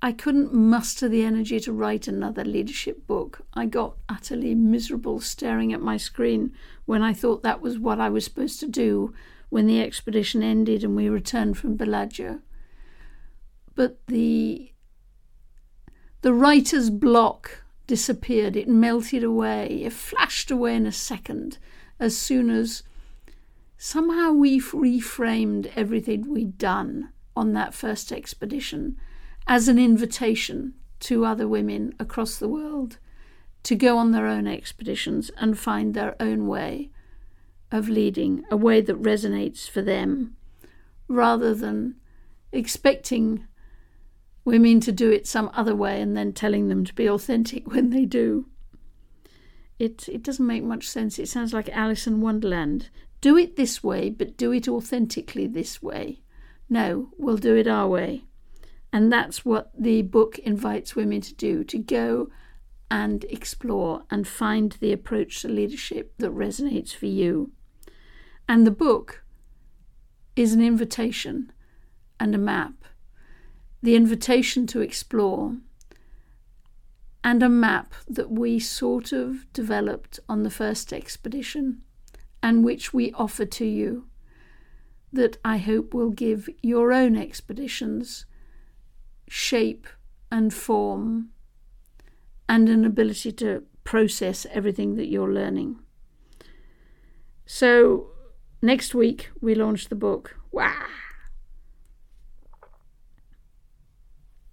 I 0.00 0.12
couldn't 0.12 0.54
muster 0.54 1.08
the 1.08 1.24
energy 1.24 1.58
to 1.60 1.72
write 1.72 2.06
another 2.06 2.44
leadership 2.44 3.06
book. 3.08 3.40
I 3.54 3.66
got 3.66 3.96
utterly 4.08 4.54
miserable 4.54 5.18
staring 5.18 5.72
at 5.72 5.80
my 5.80 5.96
screen 5.96 6.52
when 6.84 7.02
I 7.02 7.12
thought 7.12 7.42
that 7.42 7.60
was 7.60 7.78
what 7.78 8.00
I 8.00 8.08
was 8.08 8.24
supposed 8.24 8.60
to 8.60 8.68
do 8.68 9.12
when 9.48 9.66
the 9.66 9.82
expedition 9.82 10.42
ended 10.42 10.84
and 10.84 10.94
we 10.94 11.08
returned 11.08 11.58
from 11.58 11.76
Bellagio. 11.76 12.40
But 13.74 13.98
the 14.06 14.72
the 16.20 16.34
writer's 16.34 16.90
block 16.90 17.64
disappeared. 17.86 18.56
It 18.56 18.68
melted 18.68 19.24
away. 19.24 19.82
It 19.84 19.92
flashed 19.92 20.50
away 20.50 20.76
in 20.76 20.86
a 20.86 20.92
second 20.92 21.58
as 21.98 22.16
soon 22.16 22.50
as 22.50 22.84
somehow 23.76 24.32
we 24.32 24.60
reframed 24.60 25.72
everything 25.74 26.32
we'd 26.32 26.58
done 26.58 27.10
on 27.36 27.52
that 27.54 27.74
first 27.74 28.12
expedition 28.12 28.96
as 29.48 29.66
an 29.66 29.78
invitation 29.78 30.74
to 31.00 31.24
other 31.24 31.48
women 31.48 31.94
across 31.98 32.36
the 32.36 32.48
world 32.48 32.98
to 33.62 33.74
go 33.74 33.96
on 33.96 34.12
their 34.12 34.26
own 34.26 34.46
expeditions 34.46 35.30
and 35.38 35.58
find 35.58 35.94
their 35.94 36.14
own 36.20 36.46
way 36.46 36.90
of 37.72 37.88
leading, 37.88 38.44
a 38.50 38.56
way 38.56 38.80
that 38.80 39.02
resonates 39.02 39.68
for 39.68 39.82
them, 39.82 40.36
rather 41.08 41.54
than 41.54 41.94
expecting 42.52 43.46
women 44.44 44.80
to 44.80 44.92
do 44.92 45.10
it 45.10 45.26
some 45.26 45.50
other 45.54 45.74
way 45.74 46.00
and 46.00 46.16
then 46.16 46.32
telling 46.32 46.68
them 46.68 46.84
to 46.84 46.94
be 46.94 47.08
authentic 47.08 47.70
when 47.72 47.90
they 47.90 48.04
do. 48.04 48.46
It, 49.78 50.08
it 50.08 50.22
doesn't 50.22 50.46
make 50.46 50.64
much 50.64 50.88
sense. 50.88 51.18
It 51.18 51.28
sounds 51.28 51.52
like 51.52 51.68
Alice 51.70 52.06
in 52.06 52.20
Wonderland. 52.20 52.90
Do 53.20 53.36
it 53.36 53.56
this 53.56 53.82
way, 53.82 54.10
but 54.10 54.36
do 54.36 54.52
it 54.52 54.68
authentically 54.68 55.46
this 55.46 55.82
way. 55.82 56.22
No, 56.68 57.10
we'll 57.16 57.36
do 57.36 57.54
it 57.56 57.66
our 57.66 57.86
way. 57.86 58.24
And 58.92 59.12
that's 59.12 59.44
what 59.44 59.70
the 59.78 60.02
book 60.02 60.38
invites 60.38 60.96
women 60.96 61.20
to 61.22 61.34
do 61.34 61.62
to 61.64 61.78
go 61.78 62.30
and 62.90 63.24
explore 63.24 64.04
and 64.10 64.26
find 64.26 64.72
the 64.80 64.92
approach 64.92 65.42
to 65.42 65.48
leadership 65.48 66.14
that 66.18 66.34
resonates 66.34 66.94
for 66.94 67.06
you. 67.06 67.52
And 68.48 68.66
the 68.66 68.70
book 68.70 69.22
is 70.36 70.54
an 70.54 70.62
invitation 70.62 71.52
and 72.18 72.34
a 72.34 72.38
map. 72.38 72.84
The 73.82 73.94
invitation 73.94 74.66
to 74.68 74.80
explore 74.80 75.56
and 77.22 77.42
a 77.42 77.48
map 77.48 77.94
that 78.08 78.30
we 78.30 78.58
sort 78.58 79.12
of 79.12 79.52
developed 79.52 80.18
on 80.28 80.44
the 80.44 80.50
first 80.50 80.92
expedition 80.92 81.82
and 82.42 82.64
which 82.64 82.94
we 82.94 83.12
offer 83.12 83.44
to 83.44 83.66
you 83.66 84.06
that 85.12 85.38
I 85.44 85.58
hope 85.58 85.92
will 85.92 86.10
give 86.10 86.48
your 86.62 86.92
own 86.92 87.16
expeditions 87.16 88.26
shape 89.28 89.86
and 90.30 90.52
form 90.52 91.30
and 92.48 92.68
an 92.68 92.84
ability 92.84 93.32
to 93.32 93.62
process 93.84 94.46
everything 94.50 94.96
that 94.96 95.08
you're 95.08 95.32
learning. 95.32 95.78
So, 97.46 98.08
next 98.60 98.94
week 98.94 99.30
we 99.40 99.54
launch 99.54 99.88
the 99.88 99.94
book. 99.94 100.36
Wow! 100.52 100.86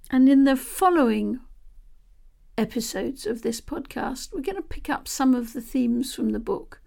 And 0.10 0.30
in 0.30 0.44
the 0.44 0.56
following 0.56 1.40
episodes 2.58 3.26
of 3.26 3.42
this 3.42 3.60
podcast, 3.60 4.34
we're 4.34 4.42
going 4.42 4.56
to 4.56 4.62
pick 4.62 4.90
up 4.90 5.08
some 5.08 5.36
of 5.36 5.54
the 5.54 5.62
themes 5.62 6.14
from 6.14 6.30
the 6.30 6.40
book. 6.40 6.80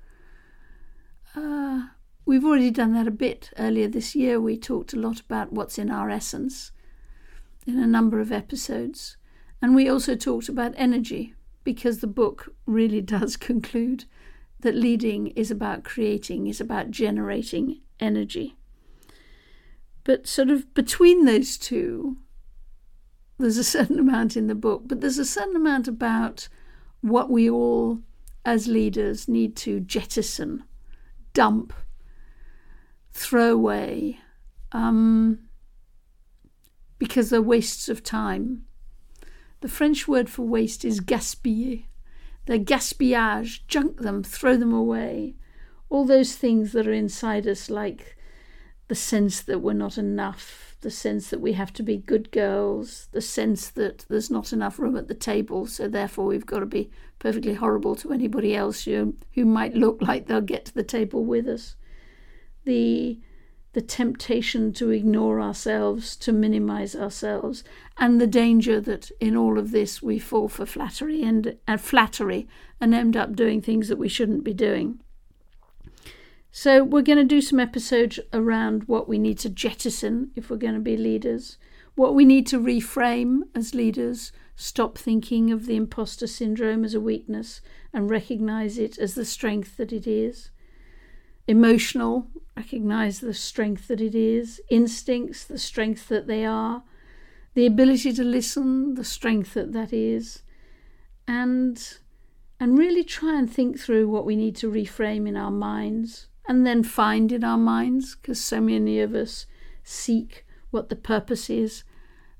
Uh, 1.34 1.88
we've 2.24 2.44
already 2.44 2.70
done 2.70 2.94
that 2.94 3.06
a 3.06 3.12
bit 3.12 3.50
earlier 3.58 3.88
this 3.88 4.14
year. 4.14 4.40
We 4.40 4.56
talked 4.56 4.92
a 4.94 4.98
lot 4.98 5.20
about 5.20 5.52
what's 5.52 5.78
in 5.78 5.90
our 5.90 6.08
essence 6.08 6.72
in 7.68 7.78
a 7.78 7.86
number 7.86 8.18
of 8.18 8.32
episodes. 8.32 9.16
And 9.60 9.74
we 9.74 9.88
also 9.88 10.14
talked 10.14 10.48
about 10.48 10.72
energy 10.76 11.34
because 11.64 11.98
the 11.98 12.06
book 12.06 12.54
really 12.66 13.00
does 13.16 13.36
conclude 13.36 14.04
that 14.60 14.74
leading 14.74 15.28
is 15.28 15.50
about 15.50 15.84
creating, 15.84 16.46
is 16.46 16.60
about 16.60 16.90
generating 16.90 17.80
energy. 18.00 18.56
But 20.02 20.26
sort 20.26 20.50
of 20.50 20.72
between 20.74 21.26
those 21.26 21.58
two, 21.58 22.16
there's 23.38 23.58
a 23.58 23.64
certain 23.76 23.98
amount 23.98 24.36
in 24.36 24.46
the 24.46 24.54
book, 24.54 24.82
but 24.86 25.00
there's 25.00 25.18
a 25.18 25.24
certain 25.24 25.56
amount 25.56 25.86
about 25.86 26.48
what 27.00 27.30
we 27.30 27.48
all 27.48 28.00
as 28.44 28.66
leaders 28.66 29.28
need 29.28 29.54
to 29.54 29.78
jettison, 29.80 30.64
dump, 31.34 31.72
throw 33.12 33.52
away, 33.52 34.18
um, 34.72 35.38
because 36.98 37.30
they're 37.30 37.42
wastes 37.42 37.88
of 37.88 38.02
time. 38.02 38.64
The 39.60 39.68
French 39.68 40.06
word 40.06 40.28
for 40.28 40.42
waste 40.42 40.84
is 40.84 41.00
gaspiller. 41.00 41.84
They're 42.46 42.58
gaspillage, 42.58 43.66
junk 43.66 44.00
them, 44.00 44.22
throw 44.22 44.56
them 44.56 44.72
away. 44.72 45.34
All 45.90 46.04
those 46.04 46.36
things 46.36 46.72
that 46.72 46.86
are 46.86 46.92
inside 46.92 47.46
us, 47.46 47.68
like 47.68 48.16
the 48.88 48.94
sense 48.94 49.42
that 49.42 49.60
we're 49.60 49.72
not 49.74 49.98
enough, 49.98 50.76
the 50.80 50.90
sense 50.90 51.30
that 51.30 51.40
we 51.40 51.52
have 51.54 51.72
to 51.74 51.82
be 51.82 51.96
good 51.96 52.30
girls, 52.30 53.08
the 53.12 53.20
sense 53.20 53.68
that 53.70 54.06
there's 54.08 54.30
not 54.30 54.52
enough 54.52 54.78
room 54.78 54.96
at 54.96 55.08
the 55.08 55.14
table, 55.14 55.66
so 55.66 55.88
therefore 55.88 56.26
we've 56.26 56.46
got 56.46 56.60
to 56.60 56.66
be 56.66 56.90
perfectly 57.18 57.54
horrible 57.54 57.96
to 57.96 58.12
anybody 58.12 58.54
else 58.54 58.84
who, 58.84 59.14
who 59.34 59.44
might 59.44 59.74
look 59.74 60.00
like 60.00 60.26
they'll 60.26 60.40
get 60.40 60.64
to 60.66 60.74
the 60.74 60.84
table 60.84 61.24
with 61.24 61.46
us. 61.48 61.76
The 62.64 63.18
the 63.78 63.82
temptation 63.82 64.72
to 64.72 64.90
ignore 64.90 65.40
ourselves, 65.40 66.16
to 66.16 66.32
minimize 66.32 66.96
ourselves, 66.96 67.62
and 67.96 68.20
the 68.20 68.26
danger 68.26 68.80
that 68.80 69.12
in 69.20 69.36
all 69.36 69.56
of 69.56 69.70
this 69.70 70.02
we 70.02 70.18
fall 70.18 70.48
for 70.48 70.66
flattery 70.66 71.22
and 71.22 71.56
uh, 71.68 71.76
flattery 71.76 72.48
and 72.80 72.92
end 72.92 73.16
up 73.16 73.36
doing 73.36 73.62
things 73.62 73.86
that 73.86 73.96
we 73.96 74.08
shouldn't 74.08 74.42
be 74.42 74.52
doing. 74.52 74.98
So 76.50 76.82
we're 76.82 77.02
going 77.02 77.18
to 77.18 77.24
do 77.24 77.40
some 77.40 77.60
episodes 77.60 78.18
around 78.32 78.88
what 78.88 79.08
we 79.08 79.16
need 79.16 79.38
to 79.38 79.48
jettison 79.48 80.32
if 80.34 80.50
we're 80.50 80.56
going 80.56 80.74
to 80.74 80.80
be 80.80 80.96
leaders, 80.96 81.56
what 81.94 82.16
we 82.16 82.24
need 82.24 82.48
to 82.48 82.58
reframe 82.58 83.42
as 83.54 83.76
leaders, 83.76 84.32
stop 84.56 84.98
thinking 84.98 85.52
of 85.52 85.66
the 85.66 85.76
imposter 85.76 86.26
syndrome 86.26 86.84
as 86.84 86.94
a 86.94 87.00
weakness 87.00 87.60
and 87.94 88.10
recognize 88.10 88.76
it 88.76 88.98
as 88.98 89.14
the 89.14 89.24
strength 89.24 89.76
that 89.76 89.92
it 89.92 90.04
is 90.04 90.50
emotional, 91.48 92.28
recognize 92.56 93.20
the 93.20 93.34
strength 93.34 93.88
that 93.88 94.00
it 94.00 94.14
is, 94.14 94.60
instincts, 94.68 95.44
the 95.44 95.58
strength 95.58 96.08
that 96.08 96.26
they 96.26 96.44
are, 96.44 96.82
the 97.54 97.66
ability 97.66 98.12
to 98.12 98.22
listen, 98.22 98.94
the 98.94 99.04
strength 99.04 99.54
that 99.54 99.72
that 99.72 99.92
is, 99.92 100.42
and 101.26 101.98
and 102.60 102.78
really 102.78 103.04
try 103.04 103.38
and 103.38 103.52
think 103.52 103.78
through 103.78 104.08
what 104.08 104.26
we 104.26 104.36
need 104.36 104.56
to 104.56 104.70
reframe 104.70 105.28
in 105.28 105.36
our 105.36 105.50
minds 105.50 106.26
and 106.48 106.66
then 106.66 106.82
find 106.82 107.30
in 107.30 107.44
our 107.44 107.58
minds 107.58 108.16
because 108.16 108.42
so 108.42 108.60
many 108.60 109.00
of 109.00 109.14
us 109.14 109.46
seek 109.84 110.44
what 110.70 110.88
the 110.88 110.96
purpose 110.96 111.48
is. 111.48 111.84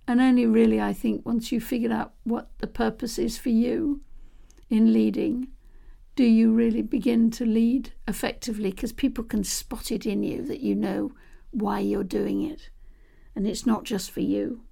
And 0.09 0.21
only 0.21 0.44
really 0.44 0.81
I 0.81 0.92
think 0.92 1.25
once 1.25 1.53
you've 1.53 1.62
figured 1.62 1.92
out 1.92 2.14
what 2.25 2.49
the 2.59 2.66
purpose 2.66 3.18
is 3.18 3.38
for 3.38 3.51
you 3.51 4.01
in 4.71 4.92
leading 4.92 5.49
do 6.18 6.24
you 6.24 6.52
really 6.52 6.83
begin 6.83 7.31
to 7.31 7.46
lead 7.46 7.92
effectively? 8.09 8.70
Because 8.72 8.92
people 8.92 9.22
can 9.22 9.44
spot 9.44 9.92
it 9.92 10.04
in 10.04 10.24
you 10.24 10.42
that 10.46 10.59
you 10.59 10.74
know 10.74 11.12
why 11.52 11.78
you're 11.78 12.02
doing 12.02 12.42
it, 12.42 12.70
and 13.37 13.46
it's 13.46 13.64
not 13.64 13.85
just 13.85 14.11
for 14.11 14.18
you. 14.18 14.62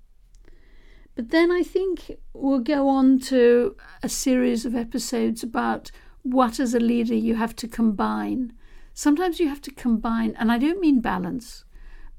But 1.14 1.30
then 1.30 1.52
I 1.52 1.62
think 1.62 2.16
we'll 2.32 2.58
go 2.58 2.88
on 2.88 3.20
to 3.30 3.76
a 4.02 4.08
series 4.08 4.66
of 4.66 4.74
episodes 4.74 5.44
about 5.44 5.92
what, 6.22 6.58
as 6.58 6.74
a 6.74 6.80
leader, 6.80 7.14
you 7.14 7.36
have 7.36 7.54
to 7.56 7.68
combine. 7.68 8.52
Sometimes 8.92 9.38
you 9.38 9.48
have 9.48 9.62
to 9.62 9.70
combine, 9.70 10.34
and 10.40 10.50
I 10.50 10.58
don't 10.58 10.80
mean 10.80 11.00
balance. 11.00 11.64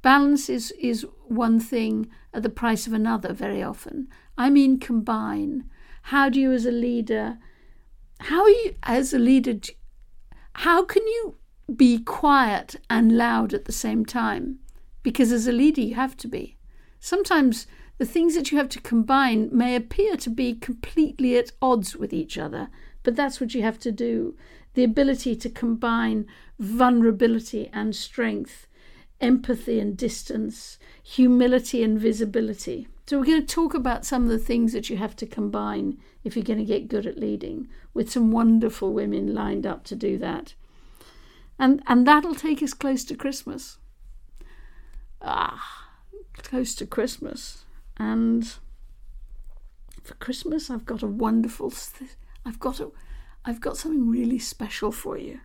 Balance 0.02 0.48
is, 0.48 0.72
is 0.80 1.06
one 1.26 1.60
thing 1.60 2.08
at 2.34 2.44
the 2.44 2.50
price 2.50 2.88
of 2.88 2.94
another 2.94 3.34
very 3.34 3.62
often. 3.62 4.08
I 4.38 4.50
mean 4.50 4.80
combine 4.80 5.70
How 6.04 6.30
do 6.30 6.40
you, 6.40 6.54
as 6.54 6.66
a 6.66 6.72
leader, 6.72 7.40
how 8.20 8.48
you, 8.48 8.76
as 8.84 9.14
a 9.14 9.20
leader, 9.20 9.60
how 10.54 10.84
can 10.84 11.06
you 11.06 11.36
be 11.76 12.00
quiet 12.00 12.76
and 12.90 13.18
loud 13.18 13.54
at 13.54 13.66
the 13.66 13.72
same 13.72 14.06
time? 14.06 14.60
Because 15.04 15.32
as 15.32 15.48
a 15.48 15.52
leader, 15.52 15.82
you 15.82 15.96
have 15.96 16.18
to 16.18 16.28
be. 16.28 16.58
Sometimes 17.00 17.68
the 17.98 18.06
things 18.06 18.36
that 18.36 18.52
you 18.52 18.58
have 18.58 18.70
to 18.70 18.82
combine 18.82 19.50
may 19.52 19.76
appear 19.76 20.18
to 20.18 20.30
be 20.30 20.54
completely 20.54 21.38
at 21.38 21.52
odds 21.62 21.96
with 21.96 22.14
each 22.14 22.38
other, 22.38 22.70
but 23.04 23.16
that's 23.16 23.40
what 23.40 23.54
you 23.54 23.62
have 23.62 23.80
to 23.80 23.92
do. 23.92 24.36
The 24.74 24.84
ability 24.84 25.36
to 25.38 25.50
combine 25.50 26.26
vulnerability 26.60 27.70
and 27.74 27.96
strength, 27.96 28.68
empathy 29.20 29.80
and 29.80 29.98
distance, 29.98 30.78
humility 31.02 31.84
and 31.84 32.00
visibility. 32.00 32.88
So, 33.08 33.20
we're 33.20 33.26
going 33.26 33.46
to 33.46 33.56
talk 33.56 33.74
about 33.74 34.06
some 34.06 34.24
of 34.24 34.30
the 34.30 34.38
things 34.38 34.74
that 34.74 34.90
you 34.90 34.98
have 34.98 35.16
to 35.16 35.26
combine 35.26 35.98
if 36.28 36.36
you're 36.36 36.44
going 36.44 36.60
to 36.60 36.66
get 36.66 36.90
good 36.90 37.08
at 37.08 37.18
leading, 37.18 37.70
with 37.94 38.12
some 38.12 38.32
wonderful 38.32 38.94
women 38.94 39.34
lined 39.34 39.66
up 39.66 39.84
to 39.86 39.96
do 39.96 40.18
that. 40.20 40.54
And, 41.58 41.82
and 41.88 42.06
that'll 42.06 42.36
take 42.36 42.62
us 42.62 42.74
close 42.74 43.04
to 43.06 43.16
Christmas. 43.16 43.78
Ah, 45.22 45.88
close 46.34 46.76
to 46.76 46.86
Christmas. 46.86 47.66
And 47.98 48.48
for 50.04 50.14
Christmas, 50.16 50.70
I've 50.70 50.86
got 50.86 51.02
a 51.02 51.08
wonderful, 51.08 51.74
I've 52.46 52.60
got 52.60 52.80
a, 52.80 52.92
I've 53.44 53.62
got 53.62 53.78
something 53.78 54.10
really 54.10 54.40
special 54.40 54.92
for 54.92 55.18
you. 55.18 55.40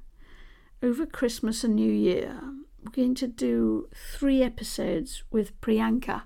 Over 0.83 1.07
Christmas 1.07 1.65
and 1.65 1.77
New 1.77 1.93
Year, 1.93 2.41
we're 2.85 2.91
going 2.91 3.15
to 3.15 3.29
do 3.29 3.89
three 3.95 4.43
episodes 4.43 5.23
with 5.31 5.59
Priyanka. 5.61 6.23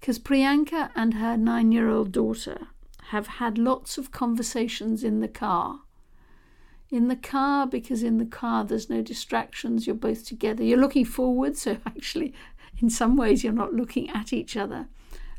Because 0.00 0.18
Priyanka 0.18 0.90
and 0.96 1.14
her 1.14 1.36
nine 1.36 1.70
year 1.72 1.88
old 1.88 2.10
daughter 2.12 2.68
have 3.10 3.26
had 3.26 3.58
lots 3.58 3.98
of 3.98 4.10
conversations 4.10 5.04
in 5.04 5.20
the 5.20 5.28
car. 5.28 5.80
In 6.90 7.08
the 7.08 7.16
car, 7.16 7.66
because 7.66 8.02
in 8.02 8.18
the 8.18 8.26
car 8.26 8.64
there's 8.64 8.90
no 8.90 9.02
distractions, 9.02 9.86
you're 9.86 9.96
both 9.96 10.24
together. 10.24 10.62
You're 10.62 10.78
looking 10.78 11.04
forward, 11.04 11.56
so 11.56 11.78
actually, 11.86 12.34
in 12.78 12.90
some 12.90 13.16
ways, 13.16 13.42
you're 13.42 13.52
not 13.52 13.74
looking 13.74 14.10
at 14.10 14.32
each 14.32 14.56
other. 14.56 14.88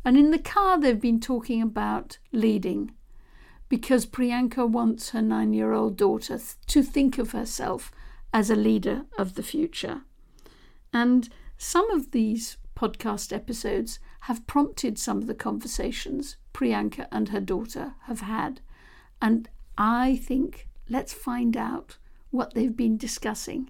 And 0.03 0.17
in 0.17 0.31
the 0.31 0.39
car, 0.39 0.79
they've 0.79 0.99
been 0.99 1.19
talking 1.19 1.61
about 1.61 2.17
leading 2.31 2.91
because 3.69 4.05
Priyanka 4.05 4.67
wants 4.69 5.09
her 5.09 5.21
nine 5.21 5.53
year 5.53 5.73
old 5.73 5.97
daughter 5.97 6.39
to 6.67 6.83
think 6.83 7.17
of 7.17 7.31
herself 7.31 7.91
as 8.33 8.49
a 8.49 8.55
leader 8.55 9.05
of 9.17 9.35
the 9.35 9.43
future. 9.43 10.01
And 10.93 11.29
some 11.57 11.89
of 11.91 12.11
these 12.11 12.57
podcast 12.75 13.33
episodes 13.33 13.99
have 14.27 14.45
prompted 14.45 14.99
some 14.99 15.17
of 15.17 15.25
the 15.25 15.33
conversations 15.33 16.35
Priyanka 16.53 17.07
and 17.13 17.29
her 17.29 17.39
daughter 17.39 17.93
have 18.07 18.19
had. 18.19 18.59
And 19.21 19.47
I 19.77 20.17
think 20.17 20.67
let's 20.89 21.13
find 21.13 21.55
out 21.55 21.95
what 22.29 22.53
they've 22.53 22.75
been 22.75 22.97
discussing. 22.97 23.69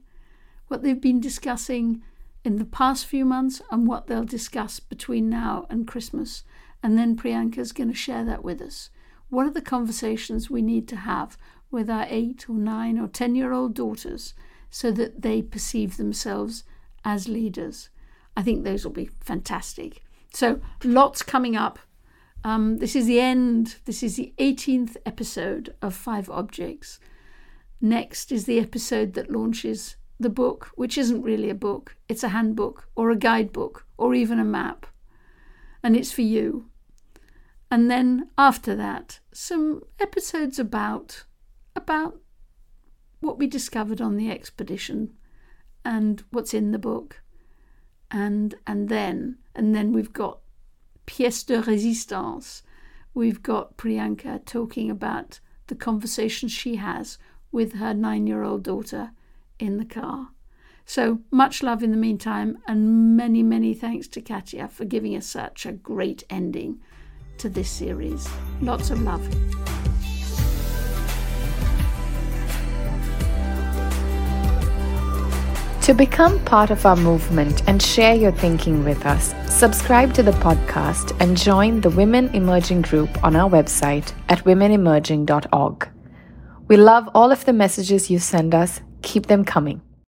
What 0.67 0.81
they've 0.81 0.99
been 0.99 1.19
discussing 1.19 2.01
in 2.43 2.55
the 2.55 2.65
past 2.65 3.05
few 3.05 3.23
months 3.23 3.61
and 3.69 3.85
what 3.85 4.07
they'll 4.07 4.23
discuss 4.23 4.79
between 4.79 5.29
now 5.29 5.67
and 5.69 5.87
Christmas. 5.87 6.41
And 6.81 6.97
then 6.97 7.15
Priyanka's 7.15 7.71
going 7.71 7.89
to 7.89 7.95
share 7.95 8.25
that 8.25 8.43
with 8.43 8.59
us. 8.59 8.89
What 9.29 9.45
are 9.45 9.53
the 9.53 9.61
conversations 9.61 10.49
we 10.49 10.63
need 10.63 10.87
to 10.87 10.95
have 10.95 11.37
with 11.69 11.87
our 11.87 12.07
eight 12.09 12.49
or 12.49 12.55
nine 12.55 12.97
or 12.97 13.07
ten 13.07 13.35
year 13.35 13.53
old 13.53 13.75
daughters 13.75 14.33
so 14.71 14.89
that 14.93 15.21
they 15.21 15.43
perceive 15.43 15.97
themselves 15.97 16.63
as 17.05 17.27
leaders? 17.27 17.89
I 18.35 18.41
think 18.41 18.63
those 18.63 18.83
will 18.83 18.91
be 18.91 19.11
fantastic. 19.21 20.01
So, 20.39 20.61
lots 20.83 21.23
coming 21.23 21.55
up. 21.55 21.79
Um, 22.43 22.77
this 22.77 22.95
is 22.95 23.07
the 23.07 23.19
end. 23.19 23.77
This 23.85 24.03
is 24.03 24.17
the 24.17 24.35
18th 24.37 24.95
episode 25.03 25.73
of 25.81 25.95
Five 25.95 26.29
Objects. 26.29 26.99
Next 27.81 28.31
is 28.31 28.45
the 28.45 28.59
episode 28.59 29.13
that 29.13 29.31
launches 29.31 29.95
the 30.19 30.29
book, 30.29 30.69
which 30.75 30.95
isn't 30.95 31.23
really 31.23 31.49
a 31.49 31.55
book, 31.55 31.95
it's 32.07 32.21
a 32.21 32.29
handbook 32.29 32.87
or 32.95 33.09
a 33.09 33.15
guidebook 33.15 33.87
or 33.97 34.13
even 34.13 34.39
a 34.39 34.45
map. 34.45 34.85
And 35.81 35.95
it's 35.95 36.11
for 36.11 36.21
you. 36.21 36.69
And 37.71 37.89
then 37.89 38.29
after 38.37 38.75
that, 38.75 39.19
some 39.33 39.81
episodes 39.99 40.59
about 40.59 41.23
about 41.75 42.19
what 43.21 43.39
we 43.39 43.47
discovered 43.47 44.01
on 44.01 44.17
the 44.17 44.29
expedition 44.29 45.15
and 45.83 46.23
what's 46.29 46.53
in 46.53 46.73
the 46.73 46.77
book. 46.77 47.23
And 48.09 48.55
and 48.65 48.89
then 48.89 49.37
and 49.55 49.75
then 49.75 49.91
we've 49.91 50.13
got 50.13 50.39
pièce 51.05 51.45
de 51.45 51.61
résistance. 51.61 52.61
We've 53.13 53.41
got 53.41 53.77
Priyanka 53.77 54.45
talking 54.45 54.91
about 54.91 55.39
the 55.67 55.75
conversation 55.75 56.49
she 56.49 56.75
has 56.75 57.17
with 57.51 57.73
her 57.73 57.93
nine 57.93 58.27
year 58.27 58.43
old 58.43 58.63
daughter 58.63 59.11
in 59.59 59.77
the 59.77 59.85
car. 59.85 60.29
So 60.85 61.19
much 61.31 61.61
love 61.61 61.83
in 61.83 61.91
the 61.91 61.97
meantime, 61.97 62.59
and 62.65 63.17
many, 63.17 63.43
many 63.43 63.73
thanks 63.73 64.07
to 64.09 64.21
Katja 64.21 64.69
for 64.69 64.85
giving 64.85 65.17
us 65.17 65.25
such 65.25 65.65
a 65.65 65.73
great 65.73 66.23
ending 66.29 66.79
to 67.39 67.49
this 67.49 67.69
series. 67.69 68.27
Lots 68.61 68.89
of 68.89 69.01
love. 69.01 69.76
To 75.87 75.93
become 75.93 76.43
part 76.43 76.69
of 76.69 76.85
our 76.85 76.97
movement 76.97 77.63
and 77.65 77.81
share 77.81 78.13
your 78.13 78.33
thinking 78.33 78.83
with 78.83 79.05
us, 79.05 79.33
subscribe 79.47 80.13
to 80.15 80.21
the 80.21 80.31
podcast 80.31 81.15
and 81.21 81.37
join 81.37 81.79
the 81.79 81.89
Women 81.89 82.27
Emerging 82.35 82.81
group 82.81 83.23
on 83.23 83.37
our 83.37 83.49
website 83.49 84.11
at 84.27 84.43
womenemerging.org. 84.43 85.89
We 86.67 86.75
love 86.75 87.07
all 87.15 87.31
of 87.31 87.45
the 87.45 87.53
messages 87.53 88.09
you 88.09 88.19
send 88.19 88.53
us. 88.53 88.81
Keep 89.01 89.27
them 89.27 89.45
coming. 89.45 89.79